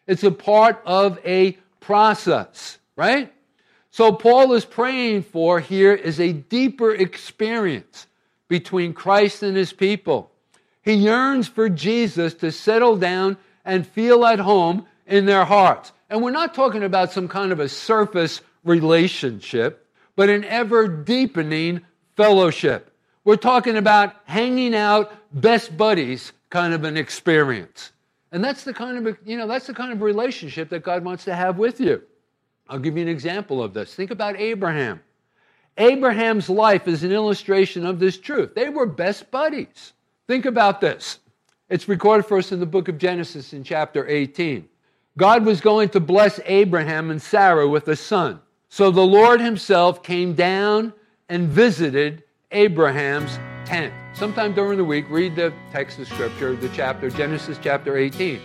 It's 0.05 0.23
a 0.23 0.31
part 0.31 0.81
of 0.85 1.19
a 1.25 1.57
process, 1.79 2.77
right? 2.95 3.33
So, 3.91 4.11
Paul 4.11 4.53
is 4.53 4.63
praying 4.63 5.23
for 5.23 5.59
here 5.59 5.93
is 5.93 6.19
a 6.19 6.33
deeper 6.33 6.93
experience 6.93 8.07
between 8.47 8.93
Christ 8.93 9.43
and 9.43 9.57
his 9.57 9.73
people. 9.73 10.31
He 10.87 10.93
yearns 10.93 11.49
for 11.49 11.67
Jesus 11.67 12.33
to 12.35 12.49
settle 12.49 12.95
down 12.95 13.35
and 13.65 13.85
feel 13.85 14.25
at 14.25 14.39
home 14.39 14.85
in 15.05 15.25
their 15.25 15.43
hearts. 15.43 15.91
And 16.09 16.23
we're 16.23 16.31
not 16.31 16.53
talking 16.53 16.81
about 16.81 17.11
some 17.11 17.27
kind 17.27 17.51
of 17.51 17.59
a 17.59 17.67
surface 17.67 18.39
relationship, 18.63 19.85
but 20.15 20.29
an 20.29 20.45
ever 20.45 20.87
deepening 20.87 21.81
fellowship. 22.15 22.93
We're 23.25 23.35
talking 23.35 23.75
about 23.75 24.15
hanging 24.23 24.73
out, 24.73 25.11
best 25.33 25.75
buddies 25.75 26.31
kind 26.49 26.73
of 26.73 26.85
an 26.85 26.95
experience. 26.95 27.91
And 28.31 28.41
that's 28.41 28.63
the 28.63 28.73
kind 28.73 29.05
of, 29.05 29.17
you 29.25 29.35
know, 29.35 29.45
that's 29.45 29.67
the 29.67 29.73
kind 29.73 29.91
of 29.91 30.01
relationship 30.01 30.69
that 30.69 30.83
God 30.83 31.03
wants 31.03 31.25
to 31.25 31.35
have 31.35 31.57
with 31.57 31.81
you. 31.81 32.01
I'll 32.69 32.79
give 32.79 32.95
you 32.95 33.03
an 33.03 33.09
example 33.09 33.61
of 33.61 33.73
this. 33.73 33.93
Think 33.93 34.11
about 34.11 34.39
Abraham. 34.39 35.01
Abraham's 35.77 36.49
life 36.49 36.87
is 36.87 37.03
an 37.03 37.11
illustration 37.11 37.85
of 37.85 37.99
this 37.99 38.17
truth. 38.17 38.55
They 38.55 38.69
were 38.69 38.85
best 38.85 39.29
buddies. 39.31 39.91
Think 40.27 40.45
about 40.45 40.81
this. 40.81 41.19
It's 41.69 41.87
recorded 41.87 42.25
for 42.25 42.37
us 42.37 42.51
in 42.51 42.59
the 42.59 42.65
book 42.65 42.89
of 42.89 42.97
Genesis 42.97 43.53
in 43.53 43.63
chapter 43.63 44.05
18. 44.07 44.67
God 45.17 45.45
was 45.45 45.61
going 45.61 45.89
to 45.89 46.01
bless 46.01 46.39
Abraham 46.45 47.11
and 47.11 47.21
Sarah 47.21 47.67
with 47.67 47.87
a 47.87 47.95
son. 47.95 48.41
So 48.69 48.91
the 48.91 49.01
Lord 49.01 49.39
himself 49.39 50.03
came 50.03 50.33
down 50.33 50.93
and 51.29 51.47
visited 51.47 52.23
Abraham's 52.51 53.39
tent. 53.65 53.93
Sometime 54.13 54.53
during 54.53 54.77
the 54.77 54.83
week, 54.83 55.05
read 55.09 55.35
the 55.35 55.53
text 55.71 55.97
of 55.99 56.07
scripture, 56.07 56.55
the 56.55 56.69
chapter, 56.69 57.09
Genesis 57.09 57.57
chapter 57.61 57.97
18. 57.97 58.41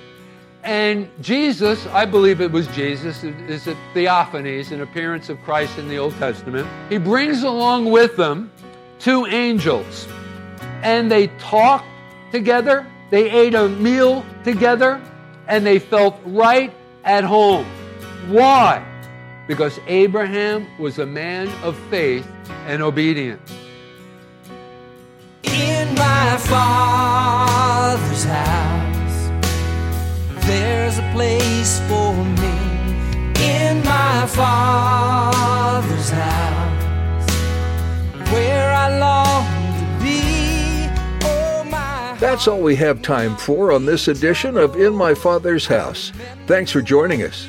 And 0.63 1.11
Jesus, 1.21 1.87
I 1.89 2.05
believe 2.05 2.41
it 2.41 2.53
was 2.53 2.69
Jesus, 2.69 3.25
is 3.25 3.67
a 3.67 3.77
theophanies, 3.93 4.71
an 4.71 4.83
appearance 4.83 5.29
of 5.29 5.41
Christ 5.43 5.79
in 5.79 5.89
the 5.89 5.99
Old 5.99 6.15
Testament. 6.19 6.69
He 6.89 6.99
brings 6.99 7.43
along 7.43 7.91
with 7.91 8.17
them 8.17 8.53
two 9.01 9.27
angels 9.27 10.07
and 10.83 11.11
they 11.11 11.29
talked 11.39 11.87
together, 12.31 12.87
they 13.11 13.31
ate 13.31 13.55
a 13.55 13.69
meal 13.69 14.25
together, 14.45 15.01
and 15.47 15.65
they 15.65 15.79
felt 15.79 16.19
right 16.25 16.73
at 17.05 17.25
home. 17.25 17.67
Why? 18.29 18.85
Because 19.47 19.79
Abraham 19.87 20.67
was 20.79 20.99
a 20.99 21.07
man 21.07 21.49
of 21.63 21.77
faith 21.91 22.27
and 22.67 22.83
obedience. 22.83 23.53
In 25.43 25.95
my 25.95 26.37
father's 26.39 28.25
house, 28.25 29.31
there's 30.47 30.99
a 30.99 31.11
place 31.13 31.81
for 31.89 32.15
me. 32.15 32.53
In 33.45 33.85
my 33.85 34.27
father's 34.27 36.11
house, 36.11 37.31
where 38.31 38.73
I 38.73 38.99
long 38.99 39.52
That's 42.23 42.47
all 42.47 42.61
we 42.61 42.77
have 42.77 43.03
time 43.03 43.37
for 43.37 43.73
on 43.73 43.85
this 43.85 44.07
edition 44.07 44.57
of 44.57 44.77
In 44.77 44.95
My 44.95 45.13
Father's 45.13 45.67
House. 45.67 46.13
Thanks 46.47 46.71
for 46.71 46.81
joining 46.81 47.25
us. 47.25 47.49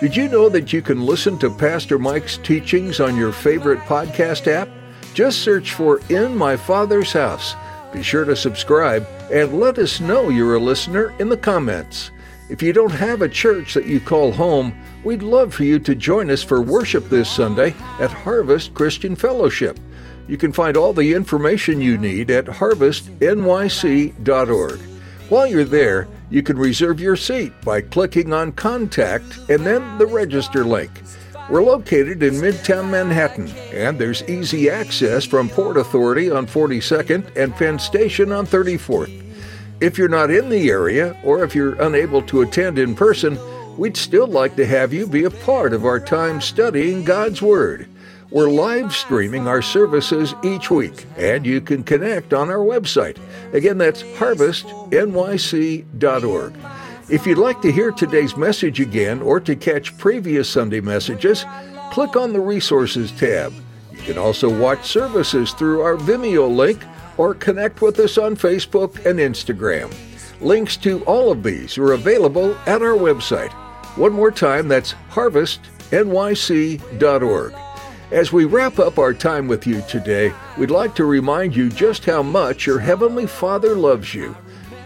Did 0.00 0.16
you 0.16 0.30
know 0.30 0.48
that 0.48 0.72
you 0.72 0.80
can 0.80 1.04
listen 1.04 1.38
to 1.40 1.50
Pastor 1.50 1.98
Mike's 1.98 2.38
teachings 2.38 3.00
on 3.00 3.18
your 3.18 3.32
favorite 3.32 3.80
podcast 3.80 4.46
app? 4.46 4.70
Just 5.12 5.40
search 5.40 5.74
for 5.74 6.00
In 6.08 6.34
My 6.34 6.56
Father's 6.56 7.12
House. 7.12 7.54
Be 7.92 8.02
sure 8.02 8.24
to 8.24 8.34
subscribe 8.34 9.06
and 9.30 9.60
let 9.60 9.76
us 9.76 10.00
know 10.00 10.30
you're 10.30 10.54
a 10.54 10.58
listener 10.58 11.14
in 11.18 11.28
the 11.28 11.36
comments. 11.36 12.10
If 12.48 12.62
you 12.62 12.72
don't 12.72 12.92
have 12.92 13.20
a 13.20 13.28
church 13.28 13.74
that 13.74 13.84
you 13.84 14.00
call 14.00 14.32
home, 14.32 14.74
we'd 15.04 15.22
love 15.22 15.52
for 15.52 15.64
you 15.64 15.78
to 15.80 15.94
join 15.94 16.30
us 16.30 16.42
for 16.42 16.62
worship 16.62 17.10
this 17.10 17.28
Sunday 17.28 17.74
at 18.00 18.10
Harvest 18.10 18.72
Christian 18.72 19.16
Fellowship. 19.16 19.78
You 20.26 20.36
can 20.36 20.52
find 20.52 20.76
all 20.76 20.92
the 20.92 21.14
information 21.14 21.80
you 21.80 21.98
need 21.98 22.30
at 22.30 22.46
harvestnyc.org. 22.46 24.80
While 25.28 25.46
you're 25.46 25.64
there, 25.64 26.08
you 26.30 26.42
can 26.42 26.58
reserve 26.58 27.00
your 27.00 27.16
seat 27.16 27.52
by 27.62 27.80
clicking 27.80 28.32
on 28.32 28.52
Contact 28.52 29.38
and 29.48 29.64
then 29.64 29.98
the 29.98 30.06
Register 30.06 30.64
link. 30.64 30.90
We're 31.50 31.62
located 31.62 32.22
in 32.22 32.34
Midtown 32.34 32.90
Manhattan, 32.90 33.48
and 33.72 33.98
there's 33.98 34.22
easy 34.24 34.70
access 34.70 35.26
from 35.26 35.50
Port 35.50 35.76
Authority 35.76 36.30
on 36.30 36.46
42nd 36.46 37.36
and 37.36 37.54
Penn 37.54 37.78
Station 37.78 38.32
on 38.32 38.46
34th. 38.46 39.22
If 39.80 39.98
you're 39.98 40.08
not 40.08 40.30
in 40.30 40.48
the 40.48 40.70
area, 40.70 41.14
or 41.22 41.44
if 41.44 41.54
you're 41.54 41.80
unable 41.82 42.22
to 42.22 42.40
attend 42.40 42.78
in 42.78 42.94
person, 42.94 43.38
we'd 43.76 43.96
still 43.96 44.26
like 44.26 44.56
to 44.56 44.64
have 44.64 44.94
you 44.94 45.06
be 45.06 45.24
a 45.24 45.30
part 45.30 45.74
of 45.74 45.84
our 45.84 46.00
time 46.00 46.40
studying 46.40 47.04
God's 47.04 47.42
Word. 47.42 47.88
We're 48.34 48.50
live 48.50 48.92
streaming 48.92 49.46
our 49.46 49.62
services 49.62 50.34
each 50.42 50.68
week, 50.68 51.06
and 51.16 51.46
you 51.46 51.60
can 51.60 51.84
connect 51.84 52.34
on 52.34 52.50
our 52.50 52.58
website. 52.58 53.18
Again, 53.52 53.78
that's 53.78 54.02
harvestnyc.org. 54.02 56.54
If 57.08 57.28
you'd 57.28 57.38
like 57.38 57.62
to 57.62 57.70
hear 57.70 57.92
today's 57.92 58.36
message 58.36 58.80
again 58.80 59.22
or 59.22 59.38
to 59.38 59.54
catch 59.54 59.96
previous 59.98 60.48
Sunday 60.48 60.80
messages, 60.80 61.44
click 61.92 62.16
on 62.16 62.32
the 62.32 62.40
Resources 62.40 63.12
tab. 63.12 63.54
You 63.92 63.98
can 63.98 64.18
also 64.18 64.52
watch 64.52 64.84
services 64.84 65.52
through 65.52 65.82
our 65.82 65.94
Vimeo 65.94 66.52
link 66.52 66.82
or 67.16 67.34
connect 67.34 67.82
with 67.82 68.00
us 68.00 68.18
on 68.18 68.34
Facebook 68.34 68.96
and 69.06 69.20
Instagram. 69.20 69.94
Links 70.40 70.76
to 70.78 71.04
all 71.04 71.30
of 71.30 71.44
these 71.44 71.78
are 71.78 71.92
available 71.92 72.56
at 72.66 72.82
our 72.82 72.98
website. 72.98 73.52
One 73.96 74.12
more 74.12 74.32
time, 74.32 74.66
that's 74.66 74.94
harvestnyc.org. 75.10 77.54
As 78.14 78.32
we 78.32 78.44
wrap 78.44 78.78
up 78.78 79.00
our 79.00 79.12
time 79.12 79.48
with 79.48 79.66
you 79.66 79.82
today, 79.88 80.32
we'd 80.56 80.70
like 80.70 80.94
to 80.94 81.04
remind 81.04 81.56
you 81.56 81.68
just 81.68 82.04
how 82.04 82.22
much 82.22 82.64
your 82.64 82.78
Heavenly 82.78 83.26
Father 83.26 83.74
loves 83.74 84.14
you. 84.14 84.36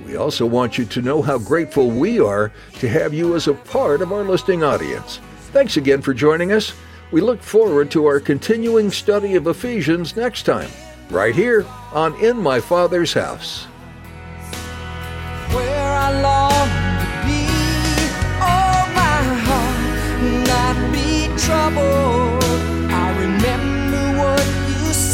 We 0.06 0.16
also 0.16 0.46
want 0.46 0.78
you 0.78 0.86
to 0.86 1.02
know 1.02 1.20
how 1.20 1.36
grateful 1.36 1.90
we 1.90 2.18
are 2.18 2.50
to 2.78 2.88
have 2.88 3.12
you 3.12 3.36
as 3.36 3.46
a 3.46 3.52
part 3.52 4.00
of 4.00 4.12
our 4.12 4.24
listening 4.24 4.64
audience. 4.64 5.20
Thanks 5.52 5.76
again 5.76 6.00
for 6.00 6.14
joining 6.14 6.52
us. 6.52 6.72
We 7.10 7.20
look 7.20 7.42
forward 7.42 7.90
to 7.90 8.06
our 8.06 8.18
continuing 8.18 8.90
study 8.90 9.34
of 9.34 9.46
Ephesians 9.46 10.16
next 10.16 10.44
time, 10.44 10.70
right 11.10 11.34
here 11.34 11.66
on 11.92 12.18
In 12.24 12.38
My 12.38 12.60
Father's 12.60 13.12
House. 13.12 13.66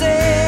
say 0.05 0.44